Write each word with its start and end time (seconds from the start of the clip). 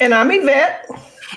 And 0.00 0.14
I'm 0.14 0.30
Yvette. 0.30 0.88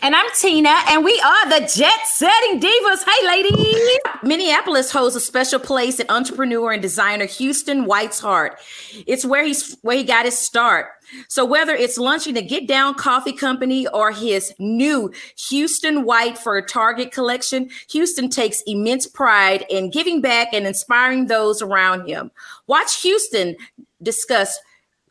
And 0.01 0.15
I'm 0.15 0.29
Tina, 0.33 0.75
and 0.89 1.05
we 1.05 1.19
are 1.21 1.49
the 1.49 1.65
Jet 1.73 2.05
Setting 2.05 2.59
Divas. 2.59 3.03
Hey, 3.05 3.27
ladies! 3.27 3.99
Minneapolis 4.23 4.91
holds 4.91 5.15
a 5.15 5.19
special 5.19 5.59
place 5.59 5.99
in 5.99 6.09
entrepreneur 6.09 6.73
and 6.73 6.81
designer 6.81 7.25
Houston 7.25 7.85
White's 7.85 8.19
heart. 8.19 8.59
It's 9.07 9.25
where 9.25 9.43
he's 9.43 9.77
where 9.81 9.95
he 9.95 10.03
got 10.03 10.25
his 10.25 10.37
start. 10.37 10.87
So 11.27 11.45
whether 11.45 11.73
it's 11.73 11.97
launching 11.97 12.33
the 12.33 12.41
Get 12.41 12.67
Down 12.67 12.95
Coffee 12.95 13.33
Company 13.33 13.87
or 13.87 14.11
his 14.11 14.53
new 14.59 15.11
Houston 15.49 16.03
White 16.03 16.37
for 16.37 16.57
a 16.57 16.65
Target 16.65 17.11
collection, 17.11 17.69
Houston 17.91 18.29
takes 18.29 18.63
immense 18.67 19.07
pride 19.07 19.65
in 19.69 19.91
giving 19.91 20.21
back 20.21 20.49
and 20.53 20.67
inspiring 20.67 21.27
those 21.27 21.61
around 21.61 22.07
him. 22.07 22.31
Watch 22.67 23.01
Houston 23.01 23.55
discuss 24.01 24.59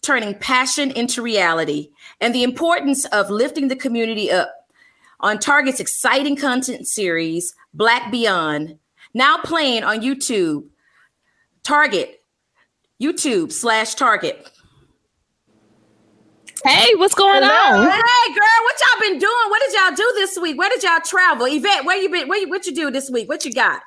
turning 0.02 0.34
passion 0.34 0.90
into 0.90 1.22
reality 1.22 1.90
and 2.24 2.34
the 2.34 2.42
importance 2.42 3.04
of 3.06 3.28
lifting 3.28 3.68
the 3.68 3.76
community 3.76 4.30
up 4.30 4.50
on 5.20 5.38
Target's 5.38 5.78
exciting 5.78 6.36
content 6.36 6.88
series, 6.88 7.54
Black 7.74 8.10
Beyond, 8.10 8.78
now 9.12 9.36
playing 9.44 9.84
on 9.84 10.00
YouTube. 10.00 10.64
Target, 11.62 12.22
YouTube 13.00 13.52
slash 13.52 13.94
Target. 13.94 14.50
Hey, 16.64 16.94
what's 16.94 17.14
going 17.14 17.42
Hello. 17.42 17.82
on? 17.82 17.90
Hey, 17.90 18.34
girl, 18.34 18.60
what 18.62 18.76
y'all 18.80 19.00
been 19.00 19.18
doing? 19.18 19.50
What 19.50 19.60
did 19.60 19.74
y'all 19.74 19.94
do 19.94 20.12
this 20.14 20.38
week? 20.38 20.56
Where 20.56 20.70
did 20.70 20.82
y'all 20.82 21.00
travel? 21.04 21.44
Yvette, 21.46 21.84
where 21.84 21.98
you 21.98 22.08
been? 22.08 22.26
Where 22.26 22.38
you, 22.38 22.48
what 22.48 22.64
you 22.64 22.74
do 22.74 22.90
this 22.90 23.10
week? 23.10 23.28
What 23.28 23.44
you 23.44 23.52
got? 23.52 23.82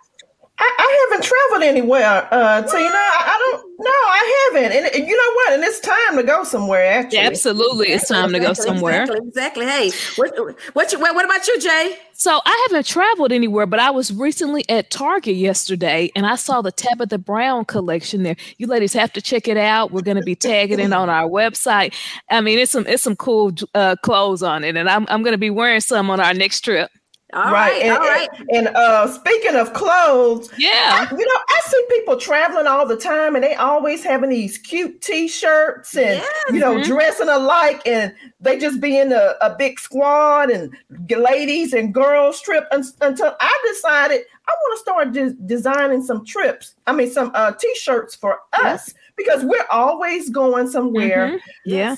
I, 0.60 0.76
I 0.80 1.08
haven't 1.10 1.24
traveled 1.24 1.64
anywhere, 1.64 2.28
uh, 2.32 2.62
Tina. 2.64 2.90
I, 2.90 3.24
I 3.28 3.38
don't. 3.38 3.68
No, 3.80 3.92
I 3.92 4.50
haven't. 4.54 4.72
And, 4.76 4.86
and 4.88 5.08
you 5.08 5.16
know 5.16 5.34
what? 5.36 5.54
And 5.54 5.64
it's 5.64 5.80
time 5.80 6.16
to 6.16 6.24
go 6.24 6.44
somewhere. 6.44 6.84
Actually, 6.84 7.20
Absolutely, 7.20 7.90
it's 7.90 8.08
time 8.08 8.32
to 8.34 8.40
go 8.40 8.54
somewhere. 8.54 9.04
Exactly. 9.04 9.28
exactly. 9.28 9.66
Hey, 9.66 9.92
what, 10.16 10.36
what, 10.74 10.92
you, 10.92 11.00
what, 11.00 11.14
what 11.14 11.26
about 11.26 11.46
you, 11.46 11.60
Jay? 11.60 11.96
So 12.14 12.42
I 12.44 12.68
haven't 12.68 12.88
traveled 12.88 13.32
anywhere, 13.32 13.68
but 13.68 13.80
I 13.80 13.92
was 13.92 14.12
recently 14.12 14.68
at 14.68 14.90
Target 14.90 15.36
yesterday 15.36 16.12
and 16.16 16.26
I 16.26 16.36
saw 16.36 16.64
the 16.64 16.72
Tabitha 16.72 17.20
Brown 17.20 17.66
collection 17.66 18.24
there. 18.24 18.36
You 18.58 18.66
ladies 18.66 18.94
have 18.94 19.14
to 19.14 19.22
check 19.22 19.48
it 19.48 19.58
out. 19.58 19.92
We're 19.92 20.02
going 20.02 20.18
to 20.18 20.24
be 20.24 20.36
tagging 20.36 20.80
it 20.80 20.92
on 20.92 21.08
our 21.08 21.30
website. 21.30 21.94
I 22.32 22.42
mean, 22.42 22.58
it's 22.58 22.72
some 22.72 22.88
it's 22.88 23.04
some 23.04 23.16
cool 23.16 23.54
uh, 23.76 23.98
clothes 24.02 24.42
on 24.42 24.64
it, 24.64 24.76
and 24.76 24.90
I'm 24.90 25.06
I'm 25.10 25.22
going 25.22 25.34
to 25.34 25.38
be 25.38 25.52
wearing 25.52 25.82
some 25.82 26.10
on 26.10 26.20
our 26.20 26.34
next 26.34 26.62
trip. 26.62 26.90
All 27.34 27.44
right. 27.44 27.52
right, 27.74 27.82
And, 27.82 27.92
all 27.92 28.00
right. 28.08 28.30
and, 28.40 28.68
and, 28.68 28.76
uh, 28.78 29.06
speaking 29.12 29.56
of 29.56 29.74
clothes, 29.74 30.50
Yeah. 30.58 30.70
I- 31.12 31.14
you 31.14 31.18
know, 31.26 31.42
I 31.50 31.60
see 31.66 31.86
people 31.90 32.16
traveling 32.16 32.68
all 32.68 32.86
the 32.86 32.96
time, 32.96 33.36
and 33.36 33.44
they 33.44 33.54
always 33.56 34.02
having 34.02 34.30
these 34.30 34.58
cute 34.58 35.02
T-shirts 35.02 35.98
and 35.98 36.24
you 36.54 36.60
know 36.60 36.76
Mhm. 36.76 36.86
dressing 36.86 37.28
alike, 37.28 37.82
and 37.86 38.14
they 38.40 38.58
just 38.58 38.80
be 38.80 38.98
in 38.98 39.12
a, 39.12 39.36
a 39.42 39.54
big 39.58 39.78
squad 39.78 40.50
and 40.52 40.74
ladies 41.10 41.74
and 41.74 41.94
girls 41.94 42.40
trip 42.40 42.66
un- 42.72 42.86
until 43.02 43.36
I 43.42 43.60
decided 43.74 44.22
I 44.48 44.54
want 44.62 44.78
to 44.78 44.82
start 44.82 45.12
de- 45.12 45.46
designing 45.46 46.02
some 46.02 46.24
trips. 46.26 46.76
I 46.88 46.94
mean, 46.94 47.12
some 47.12 47.32
uh, 47.36 47.52
T-shirts 47.52 48.16
for 48.16 48.40
us 48.54 48.94
because 49.18 49.44
we're 49.44 49.66
always 49.70 50.30
going 50.30 50.70
somewhere. 50.70 51.32
Mhm. 51.32 51.40
Yeah. 51.66 51.96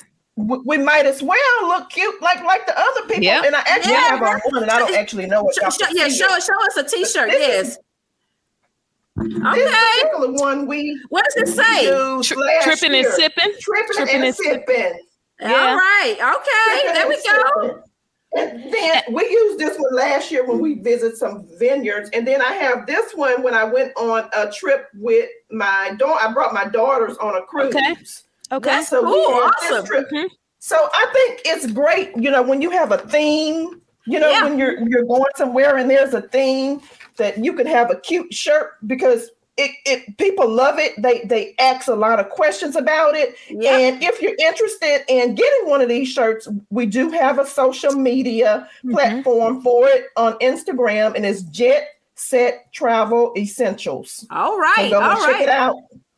We, 0.48 0.58
we 0.66 0.78
might 0.78 1.06
as 1.06 1.22
well 1.22 1.68
look 1.68 1.90
cute 1.90 2.22
like 2.22 2.42
like 2.44 2.66
the 2.66 2.78
other 2.78 3.02
people. 3.08 3.24
Yep. 3.24 3.46
And 3.46 3.56
I 3.56 3.60
actually 3.68 3.94
Yeah. 3.94 4.00
have 4.10 4.22
on 4.22 4.40
one, 4.52 4.64
and 4.64 4.72
I 4.72 4.80
don't 4.80 4.96
actually 4.96 5.26
know 5.28 5.44
what 5.44 5.56
Show, 5.56 5.62
y'all 5.64 5.72
show, 5.72 5.86
yeah, 5.92 6.08
show, 6.08 6.28
show 6.40 6.66
us 6.66 6.78
a 6.78 6.84
T-shirt. 6.84 7.30
This 7.32 7.48
Yes. 7.48 7.68
is- 7.68 7.80
Okay. 9.20 9.28
This 9.54 9.76
particular 10.02 10.32
one 10.32 10.66
we 10.66 10.98
What 11.10 11.26
does 11.26 11.50
it 11.50 11.54
say? 11.54 11.88
Tri- 12.24 12.42
last 12.42 12.64
tripping 12.80 12.96
and 12.98 13.08
sipping. 13.14 13.54
tripping, 13.60 13.96
Tripping 13.96 14.16
and, 14.16 14.24
and 14.26 14.36
sipping. 14.36 14.94
All 15.42 15.50
Yeah. 15.50 15.76
right. 15.76 16.14
Okay. 16.14 16.82
Tripping 16.82 16.94
There 16.94 17.08
we 17.10 17.16
go. 17.16 17.62
sipping. 17.62 17.84
And 18.38 18.64
then 18.74 18.96
eh. 18.98 19.02
we 19.12 19.24
used 19.30 19.60
this 19.60 19.76
one 19.78 19.94
last 19.96 20.32
year 20.32 20.46
when 20.46 20.60
we 20.60 20.76
visit 20.76 21.18
some 21.18 21.48
vineyards. 21.58 22.10
And 22.14 22.26
then 22.28 22.42
I 22.42 22.54
have 22.54 22.86
this 22.86 23.14
one 23.14 23.42
when 23.42 23.54
I 23.56 23.64
went 23.66 23.92
on 23.98 24.30
a 24.34 24.50
trip 24.52 24.88
with 24.94 25.28
my 25.52 25.94
daughter. 25.98 26.26
I 26.26 26.32
brought 26.32 26.54
my 26.54 26.66
daughters 26.66 27.18
on 27.18 27.36
a 27.36 27.42
cruise. 27.42 27.76
Okay. 27.76 27.96
Okay. 28.52 28.70
That's 28.70 28.90
cool. 28.90 29.04
Awesome. 29.06 29.86
Mhm. 29.86 30.30
So 30.60 30.76
I 30.76 31.06
think 31.14 31.42
it's 31.46 31.72
great, 31.72 32.12
you 32.18 32.30
know, 32.32 32.42
when 32.42 32.62
you 32.62 32.70
have 32.72 32.92
a 32.92 32.98
theme, 32.98 33.82
you 34.06 34.20
know, 34.20 34.30
Yeah. 34.30 34.44
when 34.46 34.58
you're 34.60 34.80
you're 34.88 35.04
going 35.04 35.24
somewhere 35.36 35.78
and 35.78 35.90
there's 35.90 36.14
a 36.14 36.22
theme 36.22 36.82
that 37.18 37.38
you 37.44 37.54
can 37.54 37.68
have 37.68 37.92
a 37.92 37.96
cute 38.00 38.34
shirt 38.34 38.72
because 38.88 39.30
it, 39.58 39.72
it 39.86 40.18
people 40.18 40.50
love 40.50 40.80
it. 40.80 40.94
They 41.02 41.20
they 41.26 41.54
ask 41.60 41.88
a 41.90 41.94
lot 41.94 42.20
of 42.20 42.30
questions 42.30 42.76
about 42.78 43.16
it. 43.16 43.36
Yeah. 43.50 43.78
And 43.78 44.02
if 44.02 44.22
you're 44.22 44.36
interested 44.40 45.04
in 45.10 45.36
getting 45.36 45.70
one 45.70 45.82
of 45.82 45.90
these 45.90 46.08
shirts, 46.08 46.48
we 46.70 46.86
do 46.86 47.10
have 47.12 47.40
a 47.40 47.46
social 47.46 47.92
media 47.94 48.68
Mhm. 48.86 48.94
platform 48.94 49.62
for 49.62 49.88
it 49.90 50.06
on 50.16 50.34
Instagram, 50.40 51.14
and 51.16 51.26
it's 51.26 51.42
Jet 51.44 51.88
Set 52.16 52.72
Travel 52.74 53.34
Essentials. 53.38 54.26
All 54.32 54.58
right, 54.58 54.90
so 54.92 55.02
All 55.02 55.18
right. 55.26 55.46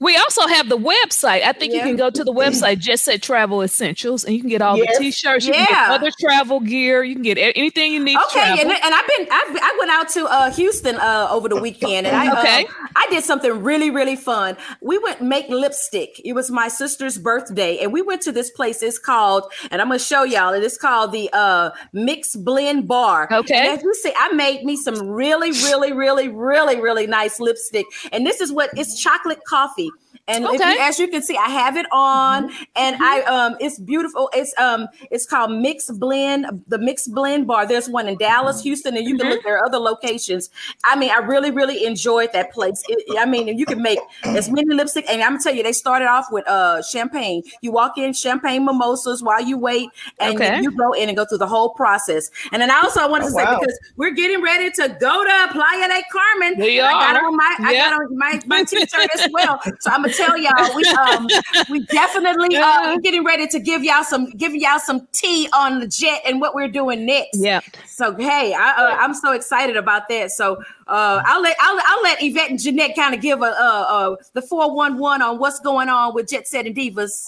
We 0.01 0.17
also 0.17 0.47
have 0.47 0.67
the 0.67 0.79
website. 0.79 1.43
I 1.43 1.53
think 1.53 1.73
you 1.75 1.81
can 1.81 1.95
go 1.95 2.09
to 2.09 2.23
the 2.23 2.33
website, 2.33 2.79
Jet 2.79 2.99
Set 2.99 3.21
travel 3.21 3.61
essentials, 3.61 4.25
and 4.25 4.33
you 4.33 4.41
can 4.41 4.49
get 4.49 4.59
all 4.59 4.75
Yes. 4.75 4.97
the 4.97 5.03
t-shirts, 5.03 5.45
you 5.45 5.53
can 5.53 5.67
Yeah. 5.69 5.89
get 5.89 6.01
other 6.01 6.11
travel 6.19 6.59
gear, 6.59 7.03
you 7.03 7.13
can 7.13 7.21
get 7.21 7.37
anything 7.37 7.93
you 7.93 8.03
need 8.03 8.17
Okay, 8.17 8.39
travel. 8.39 8.59
and, 8.61 8.71
and 8.71 8.95
I've 8.95 9.07
been 9.07 9.27
I've, 9.31 9.57
I 9.61 9.75
went 9.77 9.91
out 9.91 10.09
to 10.09 10.25
uh, 10.25 10.51
Houston 10.53 10.95
uh, 10.95 11.27
over 11.29 11.47
the 11.47 11.55
weekend, 11.55 12.07
and 12.07 12.15
I 12.17 12.31
Okay. 12.41 12.63
uh, 12.65 12.87
I 12.95 13.05
did 13.11 13.23
something 13.23 13.61
really 13.61 13.91
really 13.91 14.15
fun. 14.15 14.57
We 14.81 14.97
went 14.97 15.21
make 15.21 15.47
lipstick. 15.49 16.19
It 16.25 16.33
was 16.33 16.49
my 16.49 16.67
sister's 16.67 17.19
birthday, 17.19 17.77
and 17.77 17.93
we 17.93 18.01
went 18.01 18.23
to 18.23 18.31
this 18.31 18.49
place. 18.49 18.81
It's 18.81 18.97
called, 18.97 19.51
and 19.69 19.83
I'm 19.83 19.87
gonna 19.89 19.99
show 19.99 20.23
y'all. 20.23 20.53
It 20.55 20.63
is 20.63 20.79
called 20.79 21.11
the 21.11 21.29
uh, 21.31 21.69
Mix 21.93 22.35
Blend 22.35 22.87
Bar. 22.87 23.27
Okay. 23.31 23.53
And 23.55 23.77
as 23.77 23.83
you 23.83 23.93
see, 23.93 24.11
I 24.17 24.33
made 24.33 24.63
me 24.65 24.77
some 24.77 24.99
really 25.11 25.51
really 25.51 25.93
really 25.93 26.27
really 26.27 26.81
really 26.81 27.05
nice 27.05 27.39
lipstick, 27.39 27.85
and 28.11 28.25
this 28.25 28.41
is 28.41 28.51
what 28.51 28.71
it's 28.75 28.99
chocolate 28.99 29.45
coffee. 29.45 29.90
And 30.27 30.45
if 30.45 30.61
Okay. 30.61 30.71
you, 30.73 30.77
as 30.79 30.99
you 30.99 31.07
can 31.07 31.21
see, 31.21 31.35
I 31.37 31.49
have 31.49 31.75
it 31.77 31.85
on, 31.91 32.49
and 32.75 32.95
I 33.01 33.21
um, 33.23 33.55
it's 33.59 33.79
beautiful. 33.79 34.29
It's 34.33 34.53
um, 34.59 34.87
it's 35.09 35.25
called 35.25 35.51
Mix 35.51 35.89
Blend, 35.91 36.63
the 36.67 36.77
Mix 36.77 37.07
Blend 37.07 37.47
Bar. 37.47 37.65
There's 37.67 37.89
one 37.89 38.07
in 38.07 38.17
Dallas, 38.17 38.61
Houston, 38.61 38.95
and 38.95 39.05
you 39.05 39.15
can 39.15 39.27
look. 39.27 39.43
There 39.43 39.57
are 39.57 39.65
other 39.65 39.79
locations. 39.79 40.49
I 40.83 40.95
mean, 40.95 41.11
I 41.11 41.17
really, 41.19 41.51
really 41.51 41.85
enjoyed 41.85 42.31
that 42.33 42.51
place. 42.51 42.83
It, 42.87 43.17
I 43.19 43.25
mean, 43.25 43.57
you 43.57 43.65
can 43.65 43.81
make 43.81 43.99
as 44.33 44.49
many 44.49 44.73
lipstick, 44.73 45.05
and 45.09 45.21
I'm 45.21 45.31
gonna 45.33 45.43
tell 45.43 45.53
you, 45.55 45.63
they 45.63 45.73
started 45.73 46.05
off 46.07 46.27
with 46.31 46.47
uh 46.47 46.81
champagne. 46.83 47.43
You 47.61 47.71
walk 47.71 47.97
in, 47.97 48.13
champagne 48.13 48.65
mimosas 48.65 49.21
while 49.23 49.41
you 49.41 49.57
wait, 49.57 49.89
and 50.19 50.35
Okay. 50.35 50.57
you, 50.59 50.71
go 50.71 50.93
in 50.93 51.09
and 51.09 51.17
go 51.17 51.25
through 51.25 51.39
the 51.39 51.47
whole 51.47 51.69
process. 51.73 52.29
And 52.51 52.61
then 52.61 52.71
I 52.71 52.79
also 52.81 53.09
want 53.09 53.23
to 53.23 53.29
Oh, 53.29 53.33
say 53.33 53.45
wow. 53.45 53.59
because 53.59 53.77
we're 53.97 54.11
getting 54.11 54.41
ready 54.41 54.69
to 54.71 54.87
go 54.99 55.23
to 55.23 55.47
Playa 55.51 55.87
del 55.87 56.01
Carmen. 56.11 56.55
We 56.57 56.79
and 56.79 56.87
I 56.87 56.91
got 56.99 57.15
on 57.17 57.35
my 57.35 57.57
I 57.65 57.73
got 57.75 57.91
on 57.93 58.17
my, 58.17 58.39
my 58.45 58.63
t-shirt 58.63 59.07
as 59.13 59.27
well. 59.31 59.59
So 59.79 59.89
I'm 59.91 60.01
gonna 60.03 60.13
tell 60.25 60.37
y'all 60.37 60.75
we 60.75 60.83
um 60.85 61.27
we 61.69 61.85
definitely 61.87 62.55
uh 62.57 62.97
getting 62.99 63.23
ready 63.23 63.47
to 63.47 63.59
give 63.59 63.83
y'all 63.83 64.03
some 64.03 64.29
give 64.31 64.53
y'all 64.55 64.79
some 64.79 65.07
tea 65.11 65.47
on 65.53 65.79
the 65.79 65.87
jet 65.87 66.21
and 66.25 66.39
what 66.41 66.53
we're 66.55 66.67
doing 66.67 67.05
next. 67.05 67.37
yeah. 67.39 67.61
So 67.87 68.15
hey, 68.15 68.53
I 68.53 68.71
uh, 68.77 68.95
I'm 68.99 69.13
so 69.13 69.33
excited 69.33 69.77
about 69.77 70.07
that. 70.09 70.31
So 70.31 70.57
uh 70.87 71.21
I'll 71.25 71.41
let 71.41 71.55
I'll, 71.59 71.79
I'll 71.85 72.03
let 72.03 72.21
Yvette 72.21 72.49
and 72.51 72.59
Jeanette 72.59 72.95
kind 72.95 73.13
of 73.15 73.21
give 73.21 73.41
a 73.41 73.45
uh, 73.45 73.85
uh 73.87 74.15
the 74.33 74.41
411 74.41 75.21
on 75.21 75.39
what's 75.39 75.59
going 75.59 75.89
on 75.89 76.13
with 76.13 76.27
Jet 76.29 76.47
Set 76.47 76.65
and 76.65 76.75
Divas. 76.75 77.25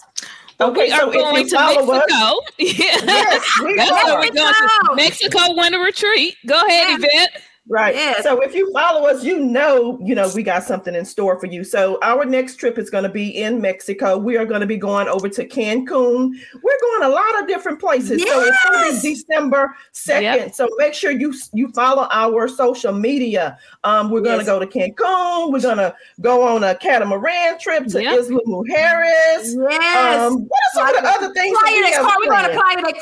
Okay, 0.62 0.86
we 0.86 0.92
are 0.92 1.00
so 1.00 1.10
if 1.10 1.16
going 1.16 1.48
to 1.48 1.56
follow 1.56 1.92
us- 1.94 2.04
Mexico. 2.08 2.40
Yeah. 2.60 2.96
Yes, 3.04 3.60
we 3.64 3.76
That's 3.76 3.92
are. 3.92 4.20
we're 4.20 4.32
going 4.32 4.54
to 4.54 4.96
Mexico. 4.96 4.96
Mexico 4.96 5.40
winter 5.58 5.80
retreat. 5.80 6.36
Go 6.46 6.56
ahead, 6.66 6.90
Yeah. 6.90 6.96
Yvette. 6.98 7.42
Right. 7.70 7.96
Yes. 7.96 8.24
So 8.24 8.42
if 8.42 8.54
you 8.54 8.70
follow 8.74 9.08
us, 9.08 9.24
you 9.24 9.40
know, 9.40 9.98
you 10.04 10.16
know, 10.16 10.30
we 10.36 10.44
got 10.44 10.64
something 10.64 10.94
in 10.94 11.06
store 11.06 11.40
for 11.40 11.46
you. 11.48 11.64
So 11.64 11.98
our 12.04 12.26
next 12.26 12.58
trip 12.58 12.78
is 12.78 12.90
going 12.90 13.06
to 13.06 13.10
be 13.10 13.30
in 13.30 13.62
Mexico. 13.62 14.18
We 14.18 14.36
are 14.36 14.46
going 14.46 14.60
to 14.60 14.68
be 14.68 14.76
going 14.76 15.08
over 15.08 15.30
to 15.30 15.48
Cancun. 15.48 16.32
We're 16.62 16.80
going 16.82 17.04
a 17.04 17.08
lot 17.10 17.42
of 17.42 17.48
different 17.48 17.80
places. 17.80 18.22
So 18.22 18.42
it's 18.42 18.58
going 18.70 18.94
to 18.96 19.02
be 19.02 19.16
December 19.16 19.74
2nd. 19.94 20.22
Yep. 20.22 20.56
So 20.56 20.68
make 20.78 20.94
sure 20.94 21.12
you 21.12 21.34
you 21.54 21.72
follow 21.72 22.08
our 22.12 22.50
social 22.50 22.92
media. 22.92 23.58
Um, 23.86 24.10
we're 24.10 24.20
going 24.22 24.40
to 24.40 24.46
Yes. 24.46 24.48
go 24.48 24.60
to 24.60 24.68
Cancun. 24.68 25.52
We're 25.54 25.62
going 25.62 25.78
to 25.78 25.96
go 26.20 26.46
on 26.46 26.66
a 26.66 26.76
catamaran 26.76 27.60
trip 27.60 27.88
to 27.88 28.04
Yep. 28.04 28.14
Isla 28.20 28.42
Mujeres. 28.46 29.56
Yes. 29.70 30.20
Um, 30.20 30.34
what 30.34 30.60
are 30.60 30.74
some 30.74 30.88
of 30.98 31.02
the 31.02 31.10
other 31.10 31.34
things? 31.34 31.58
that 31.58 31.64
Playa 31.64 31.76
we 31.78 31.82
del 31.92 32.04
have 32.04 32.12
Carmen. 32.12 32.30
We're 32.30 32.36
going 32.36 32.52
to? 32.52 32.62
Playa 32.62 32.94
del 32.94 33.02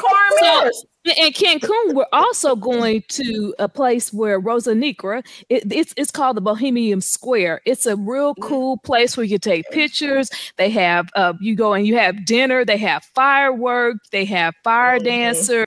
Carmen. 0.61 0.71
In 1.03 1.33
Cancun, 1.33 1.95
we're 1.95 2.05
also 2.13 2.55
going 2.55 3.03
to 3.09 3.55
a 3.57 3.67
place 3.67 4.13
where 4.13 4.39
Rosa 4.39 4.75
Negra. 4.75 5.23
It, 5.49 5.63
it's 5.71 5.95
it's 5.97 6.11
called 6.11 6.37
the 6.37 6.41
Bohemian 6.41 7.01
Square. 7.01 7.61
It's 7.65 7.87
a 7.87 7.95
real 7.95 8.35
cool 8.35 8.77
place 8.77 9.17
where 9.17 9.25
you 9.25 9.39
take 9.39 9.67
pictures. 9.71 10.29
They 10.57 10.69
have 10.69 11.09
uh, 11.15 11.33
you 11.39 11.55
go 11.55 11.73
and 11.73 11.87
you 11.87 11.97
have 11.97 12.23
dinner. 12.25 12.63
They 12.63 12.77
have 12.77 13.03
fireworks. 13.15 14.09
They 14.11 14.25
have 14.25 14.53
fire 14.63 14.97
mm-hmm. 14.97 15.05
dancer. 15.05 15.65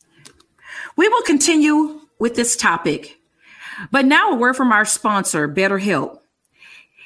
We 0.97 1.09
will 1.09 1.23
continue 1.23 2.01
with 2.21 2.37
this 2.37 2.55
topic, 2.55 3.19
but 3.91 4.05
now 4.05 4.31
a 4.31 4.37
word 4.37 4.55
from 4.55 4.71
our 4.71 4.85
sponsor, 4.85 5.49
BetterHelp. 5.49 6.21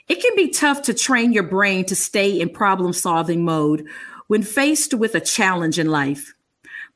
It 0.07 0.21
can 0.21 0.37
be 0.37 0.51
tough 0.51 0.83
to 0.83 0.93
train 0.93 1.33
your 1.33 1.45
brain 1.45 1.87
to 1.87 1.97
stay 1.97 2.39
in 2.39 2.51
problem 2.51 2.93
solving 2.93 3.43
mode 3.43 3.87
when 4.27 4.43
faced 4.43 4.93
with 4.93 5.15
a 5.15 5.21
challenge 5.21 5.79
in 5.79 5.91
life. 5.91 6.35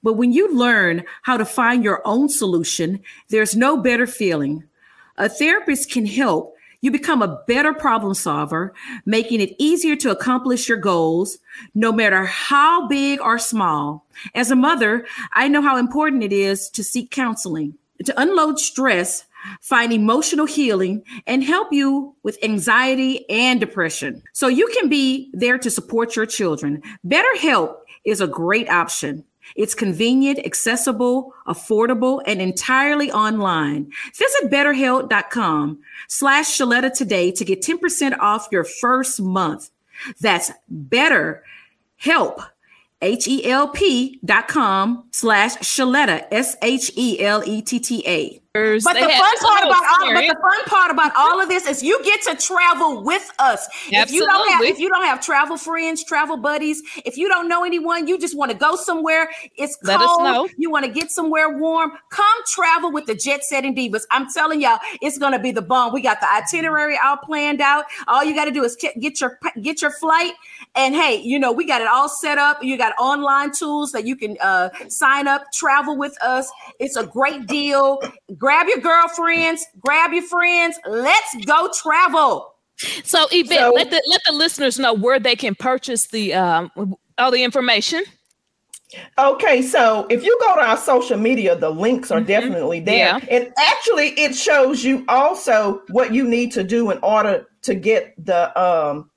But 0.03 0.15
when 0.15 0.33
you 0.33 0.55
learn 0.55 1.05
how 1.23 1.37
to 1.37 1.45
find 1.45 1.85
your 1.85 2.03
own 2.05 2.29
solution, 2.29 3.01
there's 3.29 3.57
no 3.57 3.77
better 3.77 4.07
feeling. 4.07 4.65
A 5.17 5.29
therapist 5.29 5.91
can 5.91 6.07
help 6.07 6.57
you 6.83 6.91
become 6.91 7.23
a 7.23 7.43
better 7.47 7.73
problem 7.73 8.13
solver, 8.13 8.75
making 9.07 9.41
it 9.41 9.55
easier 9.57 9.95
to 9.97 10.11
accomplish 10.11 10.69
your 10.69 10.79
goals, 10.79 11.39
no 11.75 11.93
matter 11.93 12.25
how 12.25 12.89
big 12.89 13.21
or 13.21 13.39
small. 13.39 14.05
As 14.35 14.51
a 14.51 14.57
mother, 14.57 15.07
I 15.33 15.47
know 15.47 15.63
how 15.63 15.77
important 15.77 16.25
it 16.25 16.33
is 16.33 16.69
to 16.71 16.83
seek 16.83 17.13
counseling, 17.13 17.75
to 18.05 18.21
unload 18.21 18.59
stress, 18.59 19.25
find 19.61 19.93
emotional 19.93 20.47
healing, 20.47 21.05
and 21.25 21.45
help 21.45 21.73
you 21.73 22.17
with 22.25 22.43
anxiety 22.43 23.29
and 23.31 23.61
depression. 23.61 24.21
So 24.33 24.49
you 24.49 24.69
can 24.79 24.89
be 24.89 25.31
there 25.33 25.59
to 25.59 25.71
support 25.71 26.17
your 26.17 26.27
children. 26.27 26.83
BetterHelp 27.07 27.77
is 28.05 28.21
a 28.21 28.27
great 28.27 28.69
option. 28.69 29.25
It's 29.57 29.75
convenient, 29.75 30.39
accessible, 30.41 31.35
affordable, 31.47 32.23
and 32.27 32.41
entirely 32.41 33.11
online. 33.11 33.91
Visit 34.15 34.51
betterhelp.com 34.51 35.79
slash 36.09 36.59
Sheletta 36.59 36.93
today 36.93 37.31
to 37.33 37.45
get 37.45 37.63
10% 37.63 38.19
off 38.19 38.49
your 38.51 38.65
first 38.65 39.21
month. 39.21 39.71
That's 40.21 40.51
better 40.69 41.45
help 41.97 42.41
dot 44.25 44.49
com 44.49 45.05
slash 45.11 45.57
Sheletta, 45.57 46.25
S-H-E-L-E-T-T-A. 46.31 47.23
But 48.55 48.83
the 48.83 49.09
fun 49.09 49.37
part 49.39 49.65
about 49.65 49.83
all, 49.83 50.13
but 50.13 50.27
the 50.27 50.37
fun 50.39 50.65
part 50.67 50.91
about 50.91 51.13
all 51.17 51.41
of 51.41 51.49
this 51.49 51.67
is 51.67 51.83
you 51.83 51.99
get 52.05 52.21
to 52.25 52.37
travel 52.37 53.03
with 53.03 53.33
us. 53.39 53.67
Absolutely. 53.91 54.03
If 54.03 54.13
you 54.13 54.27
don't 54.27 54.53
have 54.53 54.63
if 54.63 54.79
you 54.79 54.89
don't 54.91 55.05
have 55.05 55.23
travel 55.23 55.57
friends, 55.57 56.05
travel 56.05 56.37
buddies, 56.37 56.83
if 57.07 57.17
you 57.17 57.31
don't 57.31 57.49
know 57.49 57.65
anyone, 57.65 58.07
you 58.07 58.19
just 58.19 58.37
want 58.37 58.53
to 58.53 58.57
go 58.57 58.77
somewhere. 58.77 59.31
It's 59.57 59.79
Let 59.83 60.01
cold. 60.01 60.51
You 60.59 60.71
want 60.71 60.85
to 60.85 60.91
get 60.91 61.11
somewhere 61.11 61.57
warm. 61.57 61.93
Come 62.11 62.27
travel 62.47 62.93
with 62.93 63.07
the 63.07 63.15
Jet 63.15 63.43
Setting 63.43 63.75
Divas. 63.75 64.03
I'm 64.11 64.31
telling 64.31 64.61
y'all, 64.61 64.81
it's 65.01 65.17
gonna 65.17 65.39
be 65.39 65.51
the 65.51 65.63
bomb. 65.63 65.95
We 65.95 66.03
got 66.03 66.21
the 66.21 66.31
itinerary 66.31 66.99
all 67.03 67.17
planned 67.17 67.63
out. 67.63 67.87
All 68.07 68.23
you 68.23 68.35
got 68.35 68.45
to 68.45 68.51
do 68.51 68.65
is 68.65 68.77
get 68.77 69.19
your 69.19 69.39
get 69.63 69.81
your 69.81 69.93
flight, 69.93 70.33
and 70.75 70.95
hey, 70.95 71.23
you 71.23 71.39
know 71.39 71.53
we 71.53 71.67
got 71.67 71.81
it 71.81 71.89
all 71.89 72.11
set 72.11 72.37
up. 72.37 72.63
You 72.63 72.77
got 72.77 72.93
online 72.99 73.53
tools 73.53 73.93
that 73.93 74.07
you 74.07 74.15
can 74.15 74.37
uh, 74.43 74.69
sign 74.89 75.27
up, 75.27 75.51
travel 75.55 75.97
with 75.97 76.23
us. 76.23 76.53
It's 76.79 76.97
a 76.97 77.07
great 77.07 77.47
deal 77.47 77.99
grab 78.43 78.67
your 78.67 78.79
girlfriends, 78.79 79.65
grab 79.79 80.13
your 80.13 80.25
friends. 80.25 80.77
Let's 80.87 81.45
go 81.47 81.71
travel. 81.81 82.55
So, 83.05 83.29
Yvette, 83.31 83.59
so, 83.61 83.73
let 83.73 83.91
the 83.91 84.03
let 84.09 84.21
the 84.27 84.33
listeners 84.33 84.79
know 84.79 84.93
where 84.93 85.21
they 85.21 85.37
can 85.37 85.55
purchase 85.55 86.09
the 86.09 86.35
um, 86.35 86.97
all 87.19 87.31
the 87.31 87.45
information. 87.45 88.03
Okay, 89.17 89.63
so 89.63 90.07
if 90.11 90.25
you 90.25 90.37
go 90.41 90.57
to 90.57 90.61
our 90.61 90.77
social 90.77 91.17
media, 91.17 91.57
the 91.57 91.71
links 91.71 92.11
are 92.11 92.19
mm-hmm. 92.19 92.27
definitely 92.27 92.81
there. 92.81 92.97
Yeah. 92.97 93.21
And 93.31 93.53
actually, 93.57 94.09
it 94.21 94.35
shows 94.35 94.85
you 94.85 95.05
also 95.09 95.83
what 95.91 96.13
you 96.13 96.25
need 96.25 96.51
to 96.53 96.65
do 96.65 96.91
in 96.91 96.99
order 97.03 97.47
to 97.63 97.75
get 97.77 98.13
the 98.23 98.61
um 98.61 99.09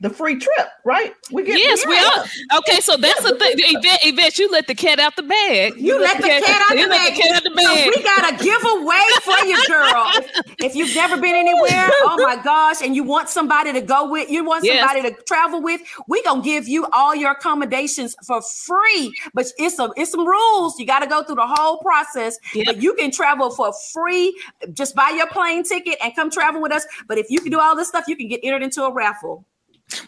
the 0.00 0.08
free 0.08 0.38
trip, 0.38 0.68
right? 0.84 1.12
We 1.30 1.44
get 1.44 1.58
yes, 1.58 1.86
we 1.86 1.96
are. 1.96 2.58
Okay, 2.60 2.80
so 2.80 2.96
that's 2.96 3.22
the 3.22 3.36
thing. 3.36 3.52
Event, 3.58 3.98
event, 4.02 4.38
you 4.38 4.50
let 4.50 4.66
the 4.66 4.74
cat 4.74 4.98
out 4.98 5.14
the 5.14 5.22
bag. 5.22 5.76
You, 5.76 5.94
you 5.94 6.00
let, 6.00 6.16
the, 6.16 6.22
cat, 6.22 6.42
cat 6.42 6.62
out 6.62 6.76
the 6.76 6.88
bag. 6.88 7.14
The 7.14 7.20
cat 7.20 7.36
out 7.36 7.44
the 7.44 7.50
bag. 7.50 7.84
So 7.84 7.92
we 7.94 8.02
got 8.02 8.32
a 8.32 8.42
giveaway 8.42 9.06
for 9.20 9.46
you, 9.46 9.66
girl. 9.66 10.10
if, 10.14 10.64
if, 10.64 10.74
you've 10.74 10.94
never 10.94 11.20
been 11.20 11.36
anywhere, 11.36 11.90
oh 12.02 12.16
my 12.18 12.42
gosh, 12.42 12.80
and 12.80 12.96
you 12.96 13.04
want 13.04 13.28
somebody 13.28 13.74
to 13.74 13.82
go 13.82 14.10
with, 14.10 14.30
you 14.30 14.42
want 14.42 14.64
yes. 14.64 14.80
somebody 14.80 15.10
to 15.10 15.22
travel 15.24 15.60
with, 15.62 15.82
we 16.08 16.22
gonna 16.22 16.42
give 16.42 16.66
you 16.66 16.86
all 16.92 17.14
your 17.14 17.32
accommodations 17.32 18.16
for 18.26 18.40
free. 18.40 19.14
But 19.34 19.48
it's 19.58 19.78
a 19.78 19.90
it's 19.96 20.12
some 20.12 20.26
rules. 20.26 20.78
You 20.78 20.86
got 20.86 21.00
to 21.00 21.06
go 21.06 21.22
through 21.22 21.36
the 21.36 21.46
whole 21.46 21.76
process. 21.78 22.38
Yep. 22.54 22.66
But 22.66 22.82
you 22.82 22.94
can 22.94 23.10
travel 23.10 23.50
for 23.50 23.70
free. 23.92 24.34
Just 24.72 24.94
buy 24.94 25.10
your 25.10 25.26
plane 25.26 25.62
ticket 25.62 25.98
and 26.02 26.16
come 26.16 26.30
travel 26.30 26.62
with 26.62 26.72
us. 26.72 26.86
But 27.06 27.18
if 27.18 27.26
you 27.28 27.40
can 27.40 27.52
do 27.52 27.60
all 27.60 27.76
this 27.76 27.88
stuff, 27.88 28.04
you 28.08 28.16
can 28.16 28.28
get 28.28 28.40
entered 28.42 28.62
into 28.62 28.82
a 28.84 28.92
raffle. 28.92 29.44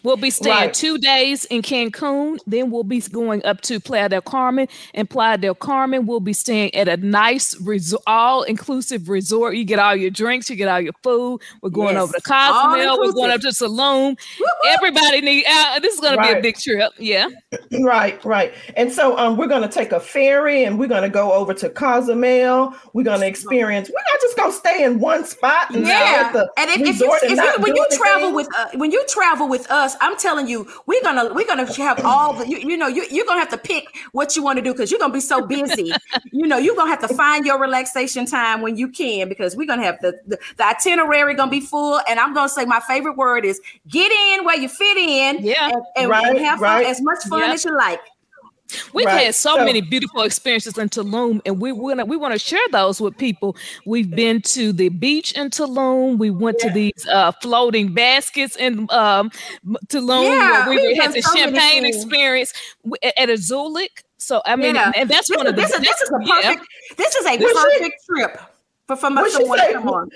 We'll 0.03 0.17
be 0.17 0.29
staying 0.29 0.55
right. 0.55 0.73
two 0.73 0.97
days 0.97 1.45
in 1.45 1.61
Cancun. 1.61 2.39
Then 2.45 2.71
we'll 2.71 2.83
be 2.83 2.99
going 3.01 3.43
up 3.45 3.61
to 3.61 3.79
Playa 3.79 4.09
del 4.09 4.21
Carmen. 4.21 4.67
And 4.93 5.09
Playa 5.09 5.37
del 5.37 5.55
Carmen, 5.55 6.05
we'll 6.05 6.19
be 6.19 6.33
staying 6.33 6.73
at 6.75 6.87
a 6.87 6.97
nice, 6.97 7.59
resort, 7.61 8.03
all 8.07 8.43
inclusive 8.43 9.09
resort. 9.09 9.55
You 9.55 9.63
get 9.63 9.79
all 9.79 9.95
your 9.95 10.09
drinks, 10.09 10.49
you 10.49 10.55
get 10.55 10.67
all 10.67 10.79
your 10.79 10.93
food. 11.03 11.41
We're 11.61 11.69
going 11.69 11.95
yes. 11.95 12.03
over 12.03 12.13
to 12.13 12.21
Cozumel. 12.21 12.99
We're 12.99 13.11
going 13.13 13.31
up 13.31 13.41
to 13.41 13.47
Tulum. 13.47 14.17
Everybody 14.67 15.21
need. 15.21 15.45
Uh, 15.47 15.79
this 15.79 15.93
is 15.93 15.99
going 15.99 16.17
right. 16.17 16.27
to 16.27 16.33
be 16.33 16.39
a 16.39 16.41
big 16.41 16.57
trip. 16.57 16.91
Yeah. 16.97 17.29
Right, 17.83 18.23
right. 18.23 18.53
And 18.77 18.91
so 18.91 19.17
um, 19.17 19.35
we're 19.35 19.47
going 19.47 19.61
to 19.61 19.67
take 19.67 19.91
a 19.91 19.99
ferry 19.99 20.63
and 20.63 20.79
we're 20.79 20.87
going 20.87 21.01
to 21.01 21.09
go 21.09 21.33
over 21.33 21.53
to 21.55 21.69
Cozumel. 21.69 22.73
We're 22.93 23.03
going 23.03 23.19
to 23.19 23.27
experience. 23.27 23.89
We're 23.89 24.13
not 24.13 24.21
just 24.21 24.37
going 24.37 24.51
to 24.51 24.57
stay 24.57 24.83
in 24.83 24.99
one 24.99 25.25
spot. 25.25 25.73
And 25.73 25.85
yeah. 25.85 26.31
and 26.57 26.69
if, 26.69 26.81
if, 26.81 26.99
you, 26.99 27.19
if 27.23 27.31
you, 27.31 27.63
when 27.63 27.75
you 27.75 27.85
travel 27.91 28.33
with 28.33 28.47
uh, 28.55 28.69
when 28.75 28.91
you 28.91 29.03
travel 29.07 29.49
with 29.49 29.69
us, 29.73 29.95
I'm 29.99 30.17
telling 30.17 30.47
you, 30.47 30.67
we're 30.85 31.01
gonna 31.01 31.33
we're 31.33 31.47
gonna 31.47 31.71
have 31.73 32.05
all 32.05 32.33
the 32.33 32.47
you, 32.47 32.57
you 32.57 32.77
know 32.77 32.87
you 32.87 33.05
you're 33.09 33.25
gonna 33.25 33.39
have 33.39 33.49
to 33.49 33.57
pick 33.57 33.85
what 34.11 34.35
you 34.35 34.43
want 34.43 34.57
to 34.57 34.63
do 34.63 34.71
because 34.71 34.91
you're 34.91 34.99
gonna 34.99 35.13
be 35.13 35.19
so 35.19 35.45
busy. 35.45 35.91
you 36.31 36.47
know, 36.47 36.57
you're 36.57 36.75
gonna 36.75 36.89
have 36.89 37.01
to 37.07 37.13
find 37.15 37.45
your 37.45 37.59
relaxation 37.59 38.25
time 38.25 38.61
when 38.61 38.77
you 38.77 38.87
can 38.87 39.27
because 39.27 39.55
we're 39.55 39.67
gonna 39.67 39.83
have 39.83 39.99
the, 40.01 40.19
the, 40.27 40.37
the 40.57 40.65
itinerary 40.65 41.33
gonna 41.33 41.51
be 41.51 41.59
full. 41.59 41.99
And 42.07 42.19
I'm 42.19 42.33
gonna 42.33 42.49
say 42.49 42.65
my 42.65 42.79
favorite 42.81 43.17
word 43.17 43.45
is 43.45 43.59
get 43.87 44.11
in 44.11 44.45
where 44.45 44.57
you 44.57 44.69
fit 44.69 44.97
in. 44.97 45.43
Yeah, 45.43 45.69
and, 45.69 45.83
and, 45.95 46.09
right, 46.09 46.25
and 46.25 46.37
have 46.39 46.61
right. 46.61 46.83
fun 46.83 46.91
as 46.91 47.01
much 47.01 47.23
fun 47.23 47.39
yep. 47.39 47.49
as 47.49 47.65
you 47.65 47.75
like. 47.75 47.99
We've 48.93 49.05
right. 49.05 49.25
had 49.25 49.35
so, 49.35 49.55
so, 49.55 49.65
many 49.65 49.81
beautiful 49.81 50.21
experiences 50.21 50.77
in 50.77 50.89
Tulum, 50.89 51.41
and 51.45 51.61
we 51.61 51.71
want 51.71 51.99
to 51.99 52.05
we 52.05 52.17
want 52.17 52.33
to 52.33 52.39
share 52.39 52.65
those 52.71 52.99
with 52.99 53.17
people. 53.17 53.55
We've 53.85 54.09
been 54.09 54.41
to 54.41 54.73
the 54.73 54.89
beach 54.89 55.33
in 55.33 55.49
Tulum. 55.49 56.17
We 56.17 56.29
went 56.29 56.57
yeah. 56.59 56.69
to 56.69 56.73
these 56.73 57.07
uh, 57.11 57.31
floating 57.33 57.93
baskets 57.93 58.55
in 58.55 58.87
um, 58.89 59.31
Tulum. 59.87 60.23
Yeah, 60.23 60.69
we 60.69 60.95
had 60.95 61.13
the 61.13 61.21
so 61.21 61.35
champagne 61.35 61.85
experience 61.85 62.53
at 63.03 63.29
Azulik. 63.29 64.03
So 64.17 64.41
I 64.45 64.55
mean, 64.55 64.75
yeah. 64.75 64.91
and 64.95 65.09
that's 65.09 65.27
this, 65.27 65.37
one 65.37 65.47
of 65.47 65.55
the. 65.55 65.61
This, 65.61 65.77
this 65.77 66.01
is 66.01 66.09
a 66.09 66.19
perfect. 66.19 66.65
Yeah. 66.89 66.95
This 66.97 67.15
is 67.15 67.25
a 67.25 67.37
perfect 67.37 68.05
trip 68.05 68.39
for, 68.87 68.97
for 68.97 69.09
when 69.15 69.29
she 69.29 69.45
say, 69.45 69.73